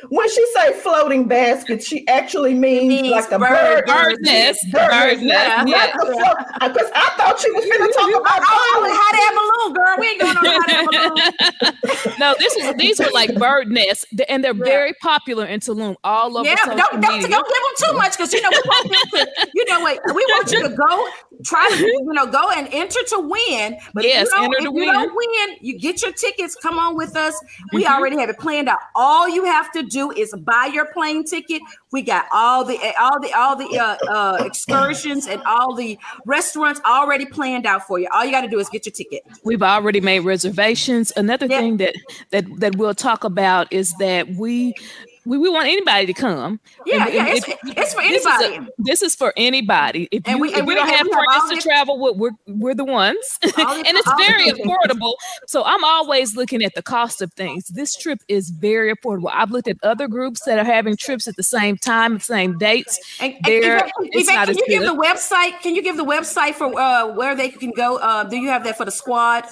When 0.09 0.29
she 0.29 0.45
say 0.53 0.73
floating 0.73 1.25
basket, 1.25 1.81
she 1.81 2.05
actually 2.09 2.53
means, 2.53 2.87
means 2.87 3.09
like 3.09 3.31
a 3.31 3.39
bird, 3.39 3.85
bird 3.85 4.17
nest. 4.21 4.59
Bird 4.73 5.21
nest. 5.21 5.67
Yeah. 5.69 5.93
Because 5.95 6.91
I 6.93 7.13
thought 7.15 7.39
she 7.39 7.49
was 7.51 7.63
going 7.63 7.87
to 7.87 7.93
talk 7.93 8.09
about 8.09 8.41
oh, 8.43 8.89
hot 8.93 9.15
air 9.15 9.31
balloon, 9.37 9.73
girl. 9.73 9.95
We 9.99 10.07
ain't 10.09 10.19
going 10.19 10.37
on 10.37 10.45
hot 10.45 10.69
air 10.69 10.85
balloon. 10.85 12.17
no, 12.19 12.35
this 12.39 12.55
is 12.57 12.75
these 12.75 12.99
are 12.99 13.11
like 13.11 13.33
bird 13.35 13.69
nests, 13.69 14.05
and 14.27 14.43
they're 14.43 14.53
yeah. 14.53 14.65
very 14.65 14.93
popular 15.01 15.45
in 15.45 15.61
Tulum, 15.61 15.95
all 16.03 16.37
over. 16.37 16.47
Yeah, 16.47 16.55
don't, 16.65 16.77
don't, 16.77 17.01
don't 17.01 17.21
give 17.21 17.31
them 17.31 17.43
too 17.77 17.93
much 17.93 18.17
because 18.17 18.33
you 18.33 18.41
know 18.41 18.49
we 18.51 18.61
want 18.65 18.89
you 18.89 19.19
to, 19.19 19.49
you 19.53 19.65
know, 19.65 19.83
wait, 19.85 19.99
we 20.07 20.25
want 20.25 20.51
you 20.51 20.63
to 20.63 20.69
go 20.69 21.07
try 21.43 21.69
to, 21.69 21.85
you 21.85 22.13
know, 22.13 22.25
go 22.25 22.49
and 22.51 22.67
enter 22.71 22.99
to 23.09 23.19
win. 23.19 23.77
But 23.93 24.03
yes, 24.03 24.27
if 24.27 24.33
you 24.33 24.41
don't, 24.41 24.55
if 24.55 24.63
you 24.63 24.71
win. 24.71 24.87
don't 24.87 25.15
win, 25.15 25.57
you 25.61 25.79
get 25.79 26.01
your 26.01 26.11
tickets. 26.11 26.55
Come 26.61 26.79
on 26.79 26.95
with 26.95 27.15
us. 27.15 27.33
We 27.71 27.83
mm-hmm. 27.83 27.93
already 27.93 28.17
have 28.17 28.29
it 28.29 28.39
planned 28.39 28.56
planned 28.57 28.69
out. 28.69 28.79
All 28.95 29.29
you 29.29 29.45
have 29.45 29.71
to 29.73 29.83
do 29.83 30.11
is 30.11 30.33
buy 30.33 30.69
your 30.73 30.85
plane 30.85 31.23
ticket. 31.23 31.61
We 31.91 32.01
got 32.01 32.25
all 32.33 32.65
the 32.65 32.77
all 32.99 33.19
the 33.19 33.33
all 33.33 33.55
the 33.55 33.77
uh, 33.77 33.97
uh, 34.11 34.43
excursions 34.43 35.27
and 35.27 35.41
all 35.43 35.75
the 35.75 35.97
restaurants 36.25 36.81
already 36.85 37.25
planned 37.25 37.65
out 37.65 37.87
for 37.87 37.99
you. 37.99 38.07
All 38.13 38.25
you 38.25 38.31
got 38.31 38.41
to 38.41 38.47
do 38.47 38.59
is 38.59 38.69
get 38.69 38.85
your 38.85 38.93
ticket. 38.93 39.23
We've 39.43 39.63
already 39.63 40.01
made 40.01 40.19
reservations. 40.19 41.11
Another 41.15 41.47
yeah. 41.47 41.59
thing 41.59 41.77
that 41.77 41.95
that 42.31 42.45
that 42.59 42.75
we'll 42.75 42.95
talk 42.95 43.23
about 43.23 43.71
is 43.71 43.93
that 43.99 44.27
we 44.35 44.73
we, 45.27 45.37
we 45.37 45.49
want 45.49 45.67
anybody 45.67 46.05
to 46.05 46.13
come. 46.13 46.59
Yeah, 46.85 47.05
and, 47.05 47.13
yeah, 47.13 47.25
and 47.25 47.37
it's, 47.37 47.47
it's, 47.65 47.93
for 47.93 48.01
anybody. 48.01 48.17
This 48.17 48.25
is, 48.25 48.57
a, 48.57 48.71
this 48.77 49.01
is, 49.03 49.15
for 49.15 49.33
anybody. 49.35 50.07
If 50.11 50.25
and 50.25 50.37
you, 50.37 50.41
we, 50.41 50.53
if 50.53 50.65
we 50.65 50.73
don't 50.73 50.87
have 50.87 51.05
friends 51.07 51.49
to 51.49 51.55
this, 51.55 51.63
travel 51.63 51.99
with, 51.99 52.15
we're, 52.15 52.31
we're 52.47 52.73
the 52.73 52.85
ones. 52.85 53.17
and 53.43 53.53
it's 53.57 54.11
very 54.25 54.51
affordable. 54.51 55.13
So 55.45 55.63
I'm 55.65 55.83
always 55.83 56.37
looking 56.37 56.63
at 56.63 56.75
the 56.75 56.81
cost 56.81 57.21
of 57.21 57.33
things. 57.33 57.67
This 57.67 57.95
trip 57.95 58.19
is 58.29 58.51
very 58.51 58.93
affordable. 58.95 59.29
I've 59.33 59.51
looked 59.51 59.67
at 59.67 59.77
other 59.83 60.07
groups 60.07 60.45
that 60.45 60.57
are 60.59 60.63
having 60.63 60.95
trips 60.95 61.27
at 61.27 61.35
the 61.35 61.43
same 61.43 61.77
time, 61.77 62.15
the 62.15 62.19
same 62.21 62.57
dates. 62.57 62.99
And, 63.19 63.33
and 63.33 63.45
Yvette, 63.47 63.91
Yvette, 63.99 64.47
can 64.47 64.57
you 64.57 64.67
give 64.67 64.83
the 64.83 64.95
website? 64.95 65.59
Can 65.61 65.75
you 65.75 65.83
give 65.83 65.97
the 65.97 66.05
website 66.05 66.53
for 66.53 66.73
uh, 66.79 67.13
where 67.13 67.35
they 67.35 67.49
can 67.49 67.71
go? 67.71 67.97
Uh, 67.97 68.23
do 68.23 68.37
you 68.37 68.47
have 68.47 68.63
that 68.63 68.77
for 68.77 68.85
the 68.85 68.91
squad? 68.91 69.45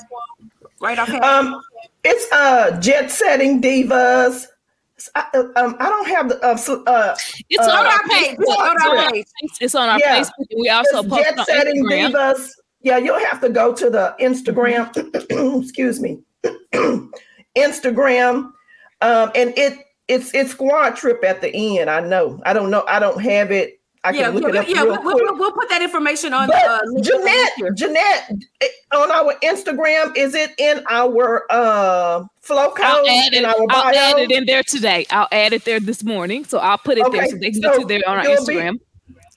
Right 0.80 0.98
off. 0.98 1.10
Um, 1.10 1.62
It's 2.04 2.32
uh 2.32 2.80
Jet 2.80 3.10
Setting 3.10 3.62
Divas. 3.62 4.46
I, 5.16 5.26
uh, 5.34 5.44
um, 5.58 5.76
I 5.80 5.90
don't 5.90 6.08
have 6.08 6.30
the 6.30 6.42
uh, 6.42 6.56
uh 6.90 7.16
it's 7.50 7.68
on 7.68 7.86
our 7.86 8.04
page. 8.10 8.38
it's 8.40 8.50
On 8.50 8.94
our 8.96 9.12
page. 9.12 9.28
It's 9.60 9.76
on 9.76 9.90
our 9.90 10.00
yeah. 10.00 10.22
Facebook. 10.22 10.46
We 10.58 10.70
also 10.70 11.00
it's 11.00 11.08
post 11.10 11.40
on 11.40 11.46
Setting 11.46 11.84
Instagram. 11.84 12.12
Divas. 12.12 12.50
Yeah, 12.82 12.98
you'll 12.98 13.20
have 13.20 13.42
to 13.42 13.50
go 13.50 13.74
to 13.74 13.90
the 13.90 14.16
Instagram. 14.22 14.90
excuse 15.62 16.00
me, 16.00 16.22
Instagram, 17.58 18.52
um, 19.02 19.32
and 19.36 19.54
it 19.58 19.80
it's 20.08 20.34
it's 20.34 20.52
squad 20.52 20.92
trip 20.92 21.24
at 21.24 21.42
the 21.42 21.54
end. 21.54 21.90
I 21.90 22.00
know. 22.00 22.42
I 22.46 22.54
don't 22.54 22.70
know. 22.70 22.86
I 22.88 23.00
don't 23.00 23.22
have 23.22 23.52
it 23.52 23.82
I 24.06 24.12
yeah, 24.12 24.26
can 24.26 24.36
look 24.36 24.44
yeah, 24.44 24.50
it 24.50 24.56
up. 24.56 24.68
Yeah, 24.70 24.84
we'll, 24.84 25.04
we'll, 25.04 25.38
we'll, 25.38 25.52
put 25.52 25.68
that 25.70 25.82
information 25.82 26.32
on. 26.32 26.48
But 26.48 26.64
uh, 26.64 26.80
Jeanette, 27.02 27.76
Jeanette, 27.76 28.32
on 28.94 29.12
our 29.12 29.34
Instagram, 29.44 30.16
is 30.16 30.36
it 30.36 30.52
in 30.60 30.84
our 30.90 31.46
uh, 31.50 32.24
flow 32.42 32.70
code? 32.70 32.86
I'll 32.86 33.08
add, 33.08 33.34
it, 33.34 33.44
I'll 33.44 33.96
add 33.96 34.20
it 34.20 34.30
in 34.30 34.46
there 34.46 34.62
today. 34.62 35.08
I'll 35.10 35.28
add 35.32 35.54
it 35.54 35.66
there 35.66 35.80
this 35.80 36.04
morning, 36.04 36.46
so 36.46 36.60
I'll 36.60 36.78
put 36.78 37.00
it 37.00 37.06
okay, 37.08 37.18
there 37.18 37.28
so 37.30 37.38
they 37.38 37.50
can 37.50 37.62
so 37.64 37.72
get 37.72 37.80
to 37.80 37.86
there 37.88 38.02
on 38.08 38.18
our 38.20 38.26
Instagram. 38.26 38.74
Be, 38.74 38.80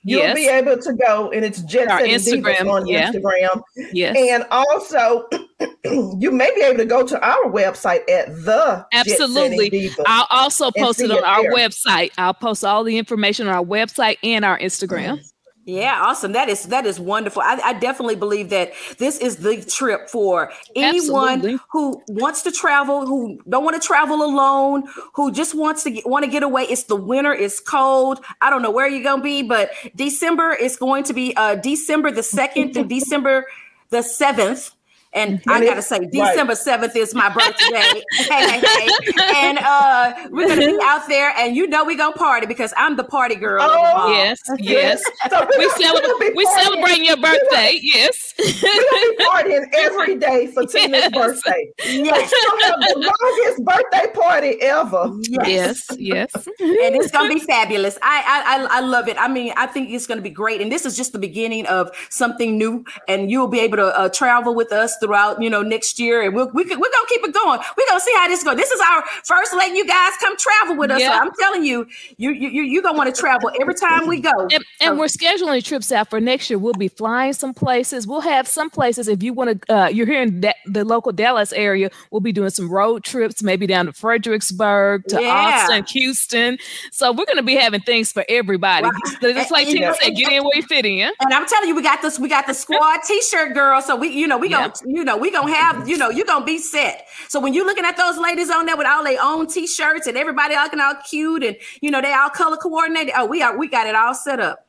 You'll 0.03 0.21
yes. 0.21 0.35
be 0.35 0.47
able 0.47 0.77
to 0.77 0.93
go, 0.93 1.31
and 1.31 1.43
it's 1.43 1.61
Jet 1.63 1.89
Our 1.89 2.01
Instagram 2.01 2.71
on 2.71 2.85
yeah. 2.85 3.11
Instagram. 3.11 3.63
Yes, 3.91 4.15
and 4.17 4.45
also 4.51 5.27
you 5.83 6.31
may 6.31 6.53
be 6.55 6.61
able 6.61 6.77
to 6.77 6.85
go 6.85 7.05
to 7.05 7.19
our 7.21 7.51
website 7.51 8.09
at 8.09 8.27
the 8.45 8.85
absolutely. 8.93 9.91
I'll 10.05 10.27
also 10.31 10.71
post 10.71 11.01
it 11.01 11.11
on 11.11 11.23
our 11.23 11.43
there. 11.43 11.53
website. 11.53 12.11
I'll 12.17 12.33
post 12.33 12.63
all 12.63 12.83
the 12.83 12.97
information 12.97 13.47
on 13.47 13.55
our 13.55 13.65
website 13.65 14.17
and 14.23 14.45
our 14.45 14.57
Instagram. 14.57 15.15
Mm-hmm. 15.15 15.27
Yeah, 15.65 16.01
awesome. 16.01 16.31
That 16.31 16.49
is 16.49 16.63
that 16.63 16.87
is 16.87 16.99
wonderful. 16.99 17.43
I, 17.43 17.59
I, 17.63 17.73
definitely 17.73 18.15
believe 18.15 18.49
that 18.49 18.73
this 18.97 19.19
is 19.19 19.37
the 19.37 19.61
trip 19.61 20.09
for 20.09 20.51
anyone 20.75 21.35
Absolutely. 21.35 21.59
who 21.71 22.01
wants 22.07 22.41
to 22.43 22.51
travel, 22.51 23.05
who 23.05 23.39
don't 23.47 23.63
want 23.63 23.79
to 23.79 23.85
travel 23.85 24.23
alone, 24.23 24.85
who 25.13 25.31
just 25.31 25.53
wants 25.53 25.83
to 25.83 25.91
get, 25.91 26.09
want 26.09 26.25
to 26.25 26.31
get 26.31 26.41
away. 26.41 26.63
It's 26.63 26.85
the 26.85 26.95
winter. 26.95 27.33
It's 27.33 27.59
cold. 27.59 28.19
I 28.41 28.49
don't 28.49 28.63
know 28.63 28.71
where 28.71 28.87
you're 28.87 29.03
gonna 29.03 29.21
be, 29.21 29.43
but 29.43 29.69
December 29.95 30.53
is 30.53 30.75
going 30.75 31.03
to 31.03 31.13
be 31.13 31.35
uh 31.35 31.53
December 31.55 32.09
the 32.09 32.23
second 32.23 32.73
to 32.73 32.83
December 32.83 33.45
the 33.91 34.01
seventh. 34.01 34.71
And 35.13 35.41
I 35.47 35.65
gotta 35.65 35.81
say, 35.81 36.05
December 36.11 36.53
seventh 36.53 36.95
is 36.95 37.15
my 37.15 37.29
birthday. 37.29 38.03
hey, 38.11 38.59
hey, 38.59 38.59
hey. 38.59 38.87
And 39.35 39.57
uh, 39.57 40.13
we're 40.29 40.47
gonna 40.47 40.67
be 40.67 40.79
out 40.83 41.07
there, 41.07 41.33
and 41.35 41.55
you 41.55 41.65
know 41.65 41.83
we're 41.83 41.97
gonna 41.97 42.15
party 42.15 42.45
because 42.45 42.75
I'm 42.77 42.95
the 42.95 43.03
party 43.03 43.33
girl. 43.33 43.61
Oh, 43.63 44.11
yes, 44.13 44.39
yes. 44.59 45.03
So 45.29 45.47
we 45.57 45.69
celebrate. 45.71 46.35
We 46.35 46.45
celebrating 46.45 47.05
your 47.05 47.17
birthday. 47.17 47.79
Yes. 47.81 48.35
We're 48.37 48.45
gonna 48.45 49.17
be 49.17 49.25
partying 49.25 49.69
every 49.73 50.15
day 50.15 50.47
for 50.47 50.65
Tina's 50.67 51.01
yes. 51.01 51.11
birthday. 51.11 51.71
Yes. 51.85 52.31
We'll 52.31 52.69
have 52.69 52.79
the 52.79 53.13
longest 53.19 53.65
birthday 53.65 54.13
party 54.13 54.61
ever. 54.61 55.11
Yes, 55.21 55.85
yes. 55.97 56.29
yes. 56.33 56.47
and 56.59 56.95
it's 56.95 57.11
gonna 57.11 57.33
be 57.33 57.39
fabulous. 57.39 57.97
I, 58.03 58.67
I 58.69 58.77
I 58.77 58.79
love 58.81 59.07
it. 59.07 59.17
I 59.19 59.27
mean, 59.27 59.53
I 59.57 59.65
think 59.65 59.89
it's 59.89 60.05
gonna 60.05 60.21
be 60.21 60.29
great. 60.29 60.61
And 60.61 60.71
this 60.71 60.85
is 60.85 60.95
just 60.95 61.13
the 61.13 61.19
beginning 61.19 61.65
of 61.65 61.89
something 62.09 62.57
new. 62.57 62.83
And 63.07 63.31
you'll 63.31 63.47
be 63.47 63.59
able 63.59 63.77
to 63.77 63.97
uh, 63.97 64.09
travel 64.09 64.53
with 64.53 64.71
us 64.71 64.98
throughout, 64.99 65.41
you 65.41 65.49
know, 65.49 65.61
next 65.61 65.99
year, 65.99 66.21
and 66.21 66.35
we'll, 66.35 66.49
we 66.53 66.63
we 66.63 66.75
we're 66.75 66.91
gonna 66.91 67.07
keep 67.07 67.23
it 67.23 67.33
going. 67.33 67.59
We're 67.77 67.87
gonna 67.87 67.99
see 67.99 68.13
how 68.15 68.27
this 68.27 68.43
goes. 68.43 68.55
This 68.55 68.71
is 68.71 68.81
our 68.81 69.03
first 69.23 69.53
letting 69.53 69.75
you 69.75 69.85
guys 69.87 70.13
come 70.19 70.35
travel 70.37 70.75
with 70.75 70.91
us. 70.91 71.01
So 71.01 71.09
I'm 71.09 71.31
telling 71.39 71.63
you, 71.63 71.87
you 72.17 72.31
you 72.31 72.63
you're 72.63 72.83
gonna 72.83 72.97
want 72.97 73.13
to 73.13 73.19
travel 73.19 73.51
every 73.59 73.75
time 73.75 74.07
we 74.07 74.19
go. 74.19 74.31
And, 74.41 74.53
and 74.53 74.63
so. 74.81 74.95
we're 74.95 75.05
scheduling 75.05 75.63
trips 75.63 75.91
out 75.91 76.09
for 76.09 76.19
next 76.19 76.49
year. 76.49 76.59
We'll 76.59 76.73
be 76.73 76.87
flying 76.87 77.33
some 77.33 77.53
places. 77.53 78.07
We'll 78.07 78.21
have 78.21 78.47
some 78.47 78.69
places 78.69 79.07
if 79.07 79.23
you 79.23 79.33
want 79.33 79.61
to. 79.61 79.73
Uh, 79.73 79.87
you're 79.87 80.05
here 80.05 80.21
in 80.21 80.41
da- 80.41 80.53
the 80.65 80.83
local 80.83 81.11
Dallas 81.11 81.53
area. 81.53 81.89
We'll 82.11 82.21
be 82.21 82.31
doing 82.31 82.49
some 82.49 82.69
road 82.69 83.03
trips, 83.03 83.41
maybe 83.41 83.67
down 83.67 83.85
to 83.85 83.93
Fredericksburg, 83.93 85.05
to 85.07 85.21
yeah. 85.21 85.63
Austin, 85.63 85.85
Houston. 85.89 86.57
So 86.91 87.11
we're 87.11 87.25
gonna 87.25 87.43
be 87.43 87.55
having 87.55 87.81
things 87.81 88.11
for 88.11 88.25
everybody. 88.29 88.87
Right. 88.87 89.33
Just 89.33 89.51
like 89.51 89.67
Tina 89.67 89.93
said, 90.01 90.15
get 90.15 90.31
in 90.31 90.43
where 90.43 90.55
you 90.55 90.63
fit 90.63 90.85
in. 90.85 91.11
And 91.19 91.33
I'm 91.33 91.47
telling 91.47 91.69
you, 91.69 91.75
we 91.75 91.81
got 91.81 92.01
this. 92.01 92.19
We 92.19 92.29
got 92.29 92.47
the 92.47 92.53
squad 92.53 92.99
T-shirt, 93.05 93.53
girl. 93.53 93.81
So 93.81 93.95
we, 93.95 94.09
you 94.09 94.27
know, 94.27 94.37
we 94.37 94.49
yeah. 94.49 94.69
gonna, 94.69 94.73
you 94.95 95.03
know, 95.05 95.17
we 95.17 95.31
gonna 95.31 95.53
have, 95.53 95.87
you 95.87 95.97
know, 95.97 96.09
you're 96.09 96.25
gonna 96.25 96.45
be 96.45 96.57
set. 96.57 97.07
So 97.27 97.39
when 97.39 97.53
you're 97.53 97.65
looking 97.65 97.85
at 97.85 97.97
those 97.97 98.17
ladies 98.17 98.49
on 98.49 98.65
there 98.65 98.77
with 98.77 98.87
all 98.87 99.03
their 99.03 99.21
own 99.21 99.47
t-shirts 99.47 100.07
and 100.07 100.17
everybody 100.17 100.55
looking 100.55 100.79
all 100.79 100.95
cute 101.09 101.43
and 101.43 101.57
you 101.81 101.91
know 101.91 102.01
they 102.01 102.13
all 102.13 102.29
color 102.29 102.57
coordinated, 102.57 103.13
oh, 103.17 103.25
we 103.25 103.41
are 103.41 103.57
we 103.57 103.67
got 103.67 103.87
it 103.87 103.95
all 103.95 104.15
set 104.15 104.39
up. 104.39 104.68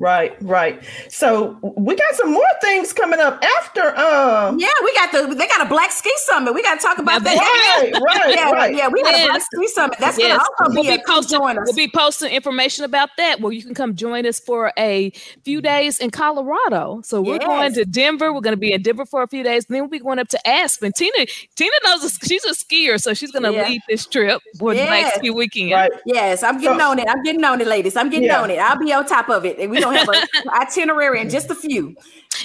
Right, 0.00 0.34
right. 0.40 0.82
So 1.10 1.58
we 1.62 1.94
got 1.94 2.14
some 2.14 2.32
more 2.32 2.42
things 2.62 2.90
coming 2.90 3.20
up 3.20 3.44
after. 3.58 3.94
Um, 3.98 4.58
yeah, 4.58 4.68
we 4.82 4.94
got 4.94 5.12
the 5.12 5.34
they 5.34 5.46
got 5.46 5.60
a 5.60 5.68
Black 5.68 5.92
Ski 5.92 6.10
Summit. 6.24 6.54
We 6.54 6.62
got 6.62 6.76
to 6.76 6.80
talk 6.80 6.96
about 6.96 7.22
that. 7.24 7.36
Right, 7.36 7.92
right, 7.92 8.34
yeah, 8.34 8.50
right. 8.50 8.74
Yeah, 8.74 8.88
we 8.88 9.02
got 9.02 9.12
yes. 9.12 9.26
a 9.26 9.28
Black 9.28 9.42
Ski 9.42 9.68
Summit. 9.68 9.98
That's 10.00 10.18
yes. 10.18 10.38
gonna 10.38 10.42
also 10.58 10.74
we'll 10.74 10.84
be, 10.84 10.96
be 10.96 11.02
posting. 11.06 11.40
We'll 11.40 11.74
be 11.74 11.88
posting 11.88 12.32
information 12.32 12.86
about 12.86 13.10
that. 13.18 13.42
Where 13.42 13.52
you 13.52 13.62
can 13.62 13.74
come 13.74 13.94
join 13.94 14.24
us 14.24 14.40
for 14.40 14.72
a 14.78 15.10
few 15.44 15.60
days 15.60 16.00
in 16.00 16.10
Colorado. 16.10 17.02
So 17.04 17.20
we're 17.20 17.34
yes. 17.34 17.44
going 17.44 17.74
to 17.74 17.84
Denver. 17.84 18.32
We're 18.32 18.40
going 18.40 18.56
to 18.56 18.60
be 18.60 18.72
in 18.72 18.80
Denver 18.80 19.04
for 19.04 19.22
a 19.22 19.28
few 19.28 19.42
days, 19.42 19.66
and 19.68 19.74
then 19.74 19.82
we'll 19.82 19.90
be 19.90 19.98
going 19.98 20.18
up 20.18 20.28
to 20.28 20.48
Aspen. 20.48 20.92
Tina, 20.92 21.26
Tina 21.56 21.72
knows 21.84 22.18
she's 22.22 22.46
a 22.46 22.54
skier, 22.54 22.98
so 22.98 23.12
she's 23.12 23.32
going 23.32 23.42
to 23.42 23.52
yeah. 23.52 23.68
lead 23.68 23.82
this 23.86 24.06
trip 24.06 24.40
for 24.58 24.72
the 24.72 24.82
next 24.82 25.20
few 25.20 25.34
weekend. 25.34 25.72
Right. 25.72 25.92
Yes, 26.06 26.42
I'm 26.42 26.58
getting 26.58 26.78
so, 26.78 26.90
on 26.90 26.98
it. 26.98 27.06
I'm 27.06 27.22
getting 27.22 27.44
on 27.44 27.60
it, 27.60 27.66
ladies. 27.66 27.96
I'm 27.96 28.08
getting 28.08 28.28
yeah. 28.28 28.40
on 28.40 28.50
it. 28.50 28.58
I'll 28.58 28.78
be 28.78 28.94
on 28.94 29.04
top 29.04 29.28
of 29.28 29.44
it. 29.44 29.58
And 29.58 29.70
we 29.70 29.78
don't 29.94 30.08
have 30.08 30.28
a 30.46 30.60
itinerary 30.60 31.20
and 31.20 31.30
just 31.30 31.50
a 31.50 31.54
few. 31.54 31.96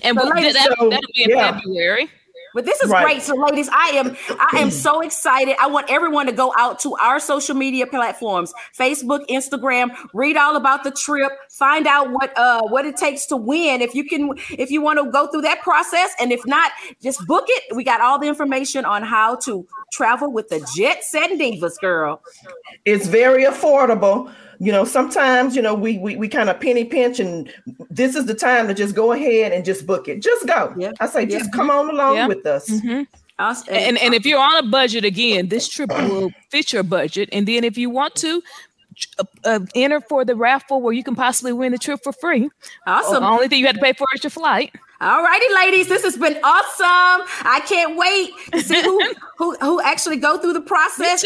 And 0.04 0.18
so, 0.18 0.28
ladies, 0.28 0.54
that, 0.54 0.76
will 0.80 0.90
be 0.90 1.24
in 1.24 1.30
yeah. 1.32 1.54
February. 1.54 2.10
But 2.56 2.64
this 2.64 2.82
is 2.82 2.90
right. 2.90 3.04
great. 3.06 3.22
So, 3.22 3.36
ladies, 3.36 3.68
I 3.70 3.90
am 3.90 4.16
I 4.40 4.60
am 4.60 4.72
so 4.72 5.02
excited. 5.02 5.58
I 5.60 5.68
want 5.68 5.88
everyone 5.90 6.26
to 6.28 6.32
go 6.32 6.54
out 6.58 6.80
to 6.80 6.96
our 6.96 7.20
social 7.20 7.54
media 7.54 7.86
platforms, 7.86 8.54
Facebook, 8.74 9.28
Instagram, 9.28 9.94
read 10.14 10.38
all 10.38 10.56
about 10.56 10.86
the 10.86 10.92
trip, 10.92 11.34
find 11.50 11.86
out 11.86 12.12
what 12.12 12.36
uh 12.38 12.62
what 12.64 12.86
it 12.86 12.96
takes 12.96 13.26
to 13.28 13.36
win. 13.36 13.82
If 13.82 13.94
you 13.94 14.06
can, 14.06 14.32
if 14.52 14.72
you 14.72 14.82
want 14.82 15.00
to 15.04 15.12
go 15.12 15.28
through 15.28 15.42
that 15.42 15.64
process, 15.64 16.14
and 16.18 16.32
if 16.32 16.46
not, 16.46 16.72
just 17.04 17.28
book 17.28 17.44
it. 17.50 17.76
We 17.76 17.84
got 17.84 18.00
all 18.00 18.18
the 18.18 18.28
information 18.28 18.86
on 18.86 19.04
how 19.04 19.36
to 19.44 19.68
travel 19.92 20.32
with 20.32 20.48
the 20.48 20.66
Jet 20.78 21.04
Set 21.04 21.32
Divas, 21.32 21.78
girl. 21.82 22.22
It's 22.86 23.08
very 23.08 23.44
affordable 23.44 24.32
you 24.60 24.72
know 24.72 24.86
sometimes 24.86 25.56
you 25.56 25.62
know 25.62 25.74
we 25.74 25.98
we, 25.98 26.16
we 26.16 26.28
kind 26.28 26.50
of 26.50 26.60
penny 26.60 26.86
pinch 26.86 27.20
and 27.20 27.52
this 27.90 28.16
is 28.16 28.26
the 28.26 28.34
time 28.34 28.68
to 28.68 28.74
just 28.74 28.96
go 28.96 29.12
ahead 29.12 29.52
and 29.52 29.66
just 29.66 29.86
book 29.86 30.08
it 30.08 30.22
just 30.22 30.48
go 30.48 30.74
yeah. 30.78 30.92
i 31.00 31.08
say 31.08 31.26
just 31.26 31.52
come 31.54 31.70
on 31.70 31.90
along 31.90 32.16
yeah. 32.16 32.28
with 32.28 32.46
us 32.46 32.70
mm-hmm. 32.70 33.04
And, 33.38 33.98
and 33.98 34.14
if 34.14 34.26
you're 34.26 34.40
on 34.40 34.66
a 34.66 34.70
budget 34.70 35.04
again, 35.04 35.50
this 35.50 35.68
trip 35.68 35.90
will 36.10 36.32
fit 36.50 36.72
your 36.72 36.84
budget. 36.84 37.28
And 37.34 37.46
then 37.46 37.66
if 37.66 37.78
you 37.78 37.90
want 37.90 38.16
to, 38.16 38.42
uh, 39.20 39.24
uh, 39.44 39.60
enter 39.76 40.00
for 40.00 40.24
the 40.24 40.36
raffle 40.36 40.82
where 40.82 40.94
you 40.94 41.04
can 41.04 41.16
possibly 41.16 41.52
win 41.52 41.74
the 41.74 41.78
trip 41.78 42.00
for 42.02 42.14
free. 42.14 42.50
Awesome. 42.88 43.24
The 43.24 43.28
only 43.28 43.50
thing 43.50 43.60
you 43.60 43.66
have 43.66 43.76
to 43.76 43.82
pay 43.82 43.92
for 43.92 44.08
is 44.16 44.24
your 44.24 44.32
flight. 44.32 44.74
All 45.06 45.22
righty, 45.22 45.46
ladies, 45.54 45.88
this 45.88 46.02
has 46.02 46.18
been 46.18 46.36
awesome. 46.44 47.28
I 47.44 47.62
can't 47.68 47.96
wait 47.96 48.32
to 48.54 48.60
see 48.60 48.82
who 48.82 49.00
who, 49.38 49.56
who 49.58 49.80
actually 49.82 50.18
go 50.18 50.40
through 50.40 50.54
the 50.54 50.62
process. 50.62 51.24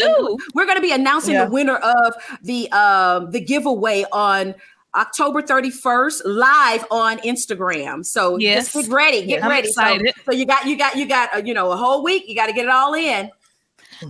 We're 0.54 0.66
going 0.66 0.76
to 0.76 0.82
be 0.82 0.92
announcing 0.92 1.32
yeah. 1.32 1.46
the 1.46 1.50
winner 1.50 1.76
of 1.76 2.14
the 2.42 2.70
um, 2.72 3.30
the 3.30 3.40
giveaway 3.40 4.04
on 4.12 4.54
October 4.94 5.40
31st 5.40 6.20
live 6.26 6.84
on 6.90 7.20
Instagram. 7.20 8.04
So 8.04 8.36
yes. 8.36 8.70
just 8.70 8.86
get 8.86 8.94
ready, 8.94 9.24
get 9.24 9.40
yeah, 9.40 9.48
ready. 9.48 9.68
Excited. 9.68 10.14
So, 10.14 10.22
so, 10.26 10.32
you 10.32 10.44
got 10.44 10.66
you 10.66 10.76
got 10.76 10.96
you 10.96 11.06
got 11.08 11.34
uh, 11.34 11.38
you 11.38 11.54
know 11.54 11.72
a 11.72 11.76
whole 11.76 12.04
week. 12.04 12.24
You 12.28 12.34
got 12.34 12.48
to 12.48 12.52
get 12.52 12.66
it 12.66 12.70
all 12.70 12.92
in. 12.92 13.30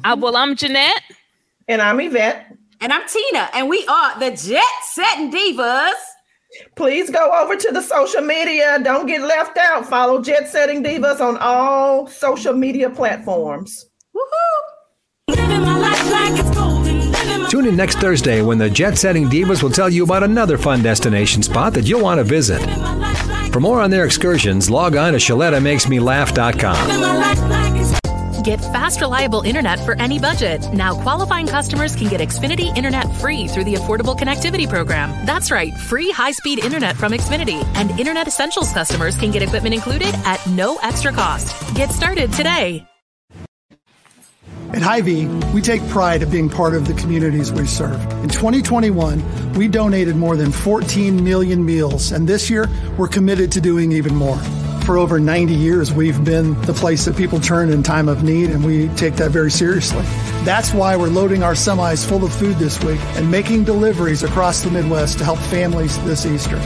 Uh, 0.02 0.16
well, 0.18 0.36
I'm 0.36 0.56
Jeanette, 0.56 1.00
and 1.68 1.80
I'm 1.80 2.00
Yvette, 2.00 2.56
and 2.80 2.92
I'm 2.92 3.06
Tina, 3.06 3.48
and 3.54 3.68
we 3.68 3.86
are 3.86 4.18
the 4.18 4.30
Jet 4.30 4.64
Setting 4.82 5.30
Divas. 5.30 5.92
Please 6.76 7.10
go 7.10 7.32
over 7.32 7.56
to 7.56 7.72
the 7.72 7.82
social 7.82 8.22
media. 8.22 8.78
Don't 8.82 9.06
get 9.06 9.22
left 9.22 9.58
out. 9.58 9.86
Follow 9.86 10.22
Jet 10.22 10.48
Setting 10.48 10.82
Divas 10.82 11.20
on 11.20 11.36
all 11.38 12.06
social 12.06 12.54
media 12.54 12.88
platforms. 12.90 13.86
Tune 17.48 17.66
in 17.66 17.76
next 17.76 17.98
Thursday 17.98 18.42
when 18.42 18.58
the 18.58 18.70
Jet 18.70 18.96
Setting 18.96 19.28
Divas 19.28 19.62
will 19.62 19.70
tell 19.70 19.90
you 19.90 20.04
about 20.04 20.22
another 20.22 20.56
fun 20.56 20.82
destination 20.82 21.42
spot 21.42 21.74
that 21.74 21.84
you'll 21.84 22.02
want 22.02 22.18
to 22.18 22.24
visit. 22.24 22.60
For 23.52 23.60
more 23.60 23.80
on 23.80 23.90
their 23.90 24.04
excursions, 24.04 24.70
log 24.70 24.94
on 24.94 25.12
to 25.12 25.18
ShelettaMakesMeLaugh.com. 25.18 27.99
Get 28.42 28.60
fast, 28.60 29.02
reliable 29.02 29.42
internet 29.42 29.78
for 29.80 29.94
any 30.00 30.18
budget. 30.18 30.72
Now, 30.72 30.94
qualifying 30.94 31.46
customers 31.46 31.94
can 31.94 32.08
get 32.08 32.20
Xfinity 32.20 32.74
internet 32.74 33.14
free 33.16 33.46
through 33.48 33.64
the 33.64 33.74
Affordable 33.74 34.18
Connectivity 34.18 34.66
Program. 34.66 35.10
That's 35.26 35.50
right, 35.50 35.74
free 35.74 36.10
high 36.10 36.32
speed 36.32 36.64
internet 36.64 36.96
from 36.96 37.12
Xfinity. 37.12 37.62
And 37.74 37.90
Internet 38.00 38.28
Essentials 38.28 38.72
customers 38.72 39.18
can 39.18 39.30
get 39.30 39.42
equipment 39.42 39.74
included 39.74 40.14
at 40.24 40.44
no 40.46 40.78
extra 40.82 41.12
cost. 41.12 41.74
Get 41.74 41.90
started 41.90 42.32
today. 42.32 42.86
At 44.72 44.82
Hy-Vee, 44.82 45.26
we 45.52 45.60
take 45.60 45.86
pride 45.88 46.22
of 46.22 46.30
being 46.30 46.48
part 46.48 46.74
of 46.74 46.86
the 46.86 46.94
communities 46.94 47.52
we 47.52 47.66
serve. 47.66 48.00
In 48.22 48.28
2021, 48.28 49.52
we 49.54 49.66
donated 49.66 50.14
more 50.14 50.36
than 50.36 50.52
14 50.52 51.22
million 51.24 51.64
meals, 51.64 52.12
and 52.12 52.28
this 52.28 52.48
year, 52.48 52.68
we're 52.96 53.08
committed 53.08 53.50
to 53.52 53.60
doing 53.60 53.90
even 53.90 54.14
more. 54.14 54.38
For 54.90 54.98
over 54.98 55.20
90 55.20 55.54
years, 55.54 55.92
we've 55.92 56.24
been 56.24 56.60
the 56.62 56.72
place 56.72 57.04
that 57.04 57.16
people 57.16 57.38
turn 57.38 57.70
in 57.70 57.80
time 57.80 58.08
of 58.08 58.24
need, 58.24 58.50
and 58.50 58.64
we 58.64 58.88
take 58.96 59.14
that 59.14 59.30
very 59.30 59.48
seriously. 59.48 60.02
That's 60.42 60.74
why 60.74 60.96
we're 60.96 61.06
loading 61.06 61.44
our 61.44 61.52
semis 61.52 62.04
full 62.04 62.24
of 62.24 62.34
food 62.34 62.56
this 62.56 62.82
week 62.82 62.98
and 63.14 63.30
making 63.30 63.62
deliveries 63.62 64.24
across 64.24 64.62
the 64.62 64.70
Midwest 64.72 65.18
to 65.18 65.24
help 65.24 65.38
families 65.38 65.96
this 66.02 66.26
Easter. 66.26 66.58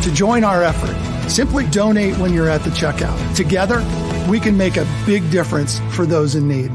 To 0.00 0.14
join 0.14 0.44
our 0.44 0.62
effort, 0.62 0.96
simply 1.28 1.66
donate 1.66 2.16
when 2.16 2.32
you're 2.32 2.48
at 2.48 2.62
the 2.62 2.70
checkout. 2.70 3.36
Together, 3.36 3.84
we 4.30 4.40
can 4.40 4.56
make 4.56 4.78
a 4.78 4.86
big 5.04 5.30
difference 5.30 5.78
for 5.94 6.06
those 6.06 6.36
in 6.36 6.48
need. 6.48 6.72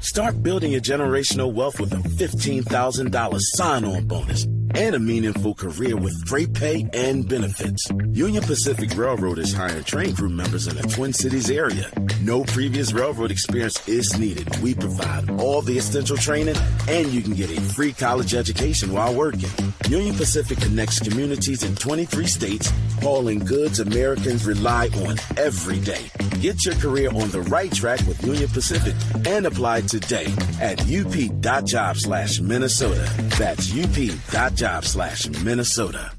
Start 0.00 0.42
building 0.42 0.72
your 0.72 0.80
generational 0.80 1.54
wealth 1.54 1.78
with 1.78 1.92
a 1.92 1.98
$15,000 1.98 3.38
sign 3.38 3.84
on 3.84 4.04
bonus 4.08 4.48
and 4.74 4.94
a 4.94 4.98
meaningful 4.98 5.54
career 5.54 5.96
with 5.96 6.26
great 6.26 6.52
pay 6.52 6.88
and 6.92 7.28
benefits. 7.28 7.86
Union 8.12 8.42
Pacific 8.42 8.96
Railroad 8.96 9.38
is 9.38 9.52
hiring 9.52 9.84
train 9.84 10.14
crew 10.14 10.28
members 10.28 10.66
in 10.66 10.76
the 10.76 10.82
Twin 10.82 11.12
Cities 11.12 11.50
area. 11.50 11.90
No 12.22 12.44
previous 12.44 12.92
railroad 12.92 13.30
experience 13.30 13.86
is 13.88 14.18
needed. 14.18 14.56
We 14.60 14.74
provide 14.74 15.30
all 15.40 15.62
the 15.62 15.78
essential 15.78 16.16
training 16.16 16.56
and 16.88 17.08
you 17.08 17.22
can 17.22 17.34
get 17.34 17.50
a 17.50 17.60
free 17.60 17.92
college 17.92 18.34
education 18.34 18.92
while 18.92 19.14
working. 19.14 19.50
Union 19.88 20.14
Pacific 20.14 20.58
connects 20.60 21.00
communities 21.00 21.64
in 21.64 21.74
23 21.74 22.26
states, 22.26 22.72
hauling 23.02 23.40
goods 23.40 23.80
Americans 23.80 24.46
rely 24.46 24.88
on 25.06 25.16
every 25.36 25.80
day. 25.80 26.10
Get 26.40 26.64
your 26.64 26.74
career 26.76 27.10
on 27.10 27.30
the 27.30 27.42
right 27.42 27.72
track 27.72 28.00
with 28.06 28.24
Union 28.24 28.48
Pacific 28.48 28.94
and 29.26 29.46
apply 29.46 29.82
today 29.82 30.26
at 30.60 30.80
up.job 30.80 31.96
slash 31.96 32.40
Minnesota. 32.40 33.10
That's 33.38 33.70
up.job 33.72 34.59
slash 34.60 35.26
Minnesota. 35.42 36.12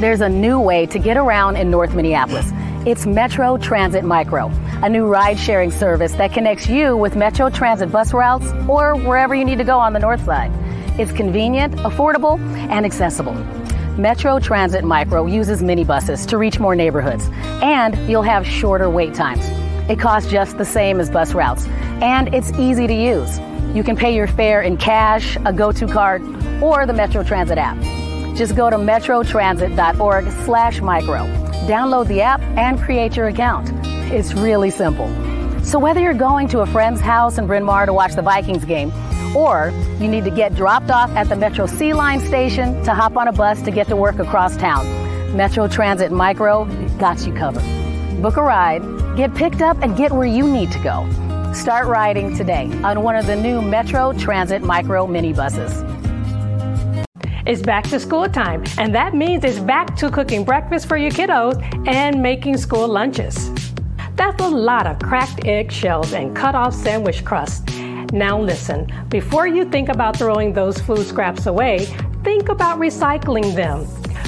There's 0.00 0.22
a 0.22 0.28
new 0.28 0.58
way 0.58 0.86
to 0.86 0.98
get 0.98 1.18
around 1.18 1.56
in 1.56 1.70
North 1.70 1.94
Minneapolis. 1.94 2.50
It's 2.86 3.04
Metro 3.04 3.58
Transit 3.58 4.04
Micro, 4.04 4.46
a 4.82 4.88
new 4.88 5.04
ride 5.06 5.38
sharing 5.38 5.70
service 5.70 6.12
that 6.12 6.32
connects 6.32 6.66
you 6.66 6.96
with 6.96 7.14
Metro 7.14 7.50
Transit 7.50 7.92
bus 7.92 8.14
routes 8.14 8.46
or 8.66 8.96
wherever 8.96 9.34
you 9.34 9.44
need 9.44 9.58
to 9.58 9.64
go 9.64 9.78
on 9.78 9.92
the 9.92 9.98
north 9.98 10.24
side. 10.24 10.50
It's 10.98 11.12
convenient, 11.12 11.74
affordable, 11.74 12.38
and 12.70 12.86
accessible. 12.86 13.34
Metro 13.98 14.38
Transit 14.38 14.82
Micro 14.82 15.26
uses 15.26 15.60
minibuses 15.60 16.26
to 16.28 16.38
reach 16.38 16.58
more 16.58 16.74
neighborhoods, 16.74 17.28
and 17.60 17.98
you'll 18.08 18.22
have 18.22 18.46
shorter 18.46 18.88
wait 18.88 19.12
times. 19.12 19.46
It 19.90 19.98
costs 20.00 20.30
just 20.30 20.56
the 20.56 20.64
same 20.64 21.00
as 21.00 21.10
bus 21.10 21.34
routes, 21.34 21.66
and 22.00 22.32
it's 22.34 22.50
easy 22.52 22.86
to 22.86 22.94
use. 22.94 23.38
You 23.74 23.84
can 23.84 23.96
pay 23.96 24.14
your 24.14 24.26
fare 24.26 24.62
in 24.62 24.78
cash, 24.78 25.36
a 25.44 25.52
go-to 25.52 25.86
card, 25.86 26.22
or 26.62 26.86
the 26.86 26.92
Metro 26.92 27.22
Transit 27.22 27.58
app. 27.58 27.76
Just 28.36 28.54
go 28.54 28.70
to 28.70 28.76
metrotransit.org 28.76 30.30
slash 30.44 30.80
micro. 30.80 31.26
Download 31.66 32.06
the 32.06 32.20
app 32.20 32.40
and 32.56 32.78
create 32.78 33.16
your 33.16 33.28
account. 33.28 33.70
It's 34.12 34.32
really 34.34 34.70
simple. 34.70 35.08
So 35.62 35.78
whether 35.78 36.00
you're 36.00 36.14
going 36.14 36.48
to 36.48 36.60
a 36.60 36.66
friend's 36.66 37.00
house 37.00 37.36
in 37.36 37.46
Bryn 37.46 37.64
Mawr 37.64 37.84
to 37.84 37.92
watch 37.92 38.14
the 38.14 38.22
Vikings 38.22 38.64
game, 38.64 38.92
or 39.36 39.70
you 39.98 40.08
need 40.08 40.24
to 40.24 40.30
get 40.30 40.54
dropped 40.54 40.90
off 40.90 41.10
at 41.10 41.28
the 41.28 41.36
Metro 41.36 41.66
C 41.66 41.92
Line 41.92 42.20
station 42.20 42.82
to 42.84 42.94
hop 42.94 43.16
on 43.16 43.28
a 43.28 43.32
bus 43.32 43.60
to 43.62 43.70
get 43.70 43.86
to 43.88 43.96
work 43.96 44.18
across 44.18 44.56
town. 44.56 44.86
Metro 45.36 45.68
Transit 45.68 46.10
Micro 46.10 46.64
got 46.98 47.26
you 47.26 47.34
covered. 47.34 47.62
Book 48.22 48.38
a 48.38 48.42
ride, 48.42 48.82
get 49.16 49.34
picked 49.34 49.60
up, 49.60 49.76
and 49.82 49.96
get 49.96 50.10
where 50.10 50.26
you 50.26 50.46
need 50.48 50.72
to 50.72 50.78
go. 50.78 51.06
Start 51.52 51.86
riding 51.86 52.34
today 52.36 52.70
on 52.82 53.02
one 53.02 53.16
of 53.16 53.26
the 53.26 53.36
new 53.36 53.60
Metro 53.60 54.12
Transit 54.14 54.62
Micro 54.62 55.06
minibuses. 55.06 55.97
It's 57.48 57.62
back 57.62 57.84
to 57.84 57.98
school 57.98 58.28
time, 58.28 58.62
and 58.76 58.94
that 58.94 59.14
means 59.14 59.42
it's 59.42 59.58
back 59.58 59.96
to 59.96 60.10
cooking 60.10 60.44
breakfast 60.44 60.86
for 60.86 60.98
your 60.98 61.10
kiddos 61.10 61.56
and 61.88 62.22
making 62.22 62.58
school 62.58 62.86
lunches. 62.86 63.50
That's 64.16 64.42
a 64.42 64.48
lot 64.48 64.86
of 64.86 64.98
cracked 64.98 65.46
egg 65.46 65.72
shells 65.72 66.12
and 66.12 66.36
cut 66.36 66.54
off 66.54 66.74
sandwich 66.74 67.24
crust. 67.24 67.66
Now, 68.12 68.38
listen, 68.38 68.92
before 69.08 69.46
you 69.46 69.64
think 69.64 69.88
about 69.88 70.18
throwing 70.18 70.52
those 70.52 70.78
food 70.78 71.06
scraps 71.06 71.46
away, 71.46 71.86
think 72.22 72.50
about 72.50 72.78
recycling 72.78 73.54
them. 73.54 73.86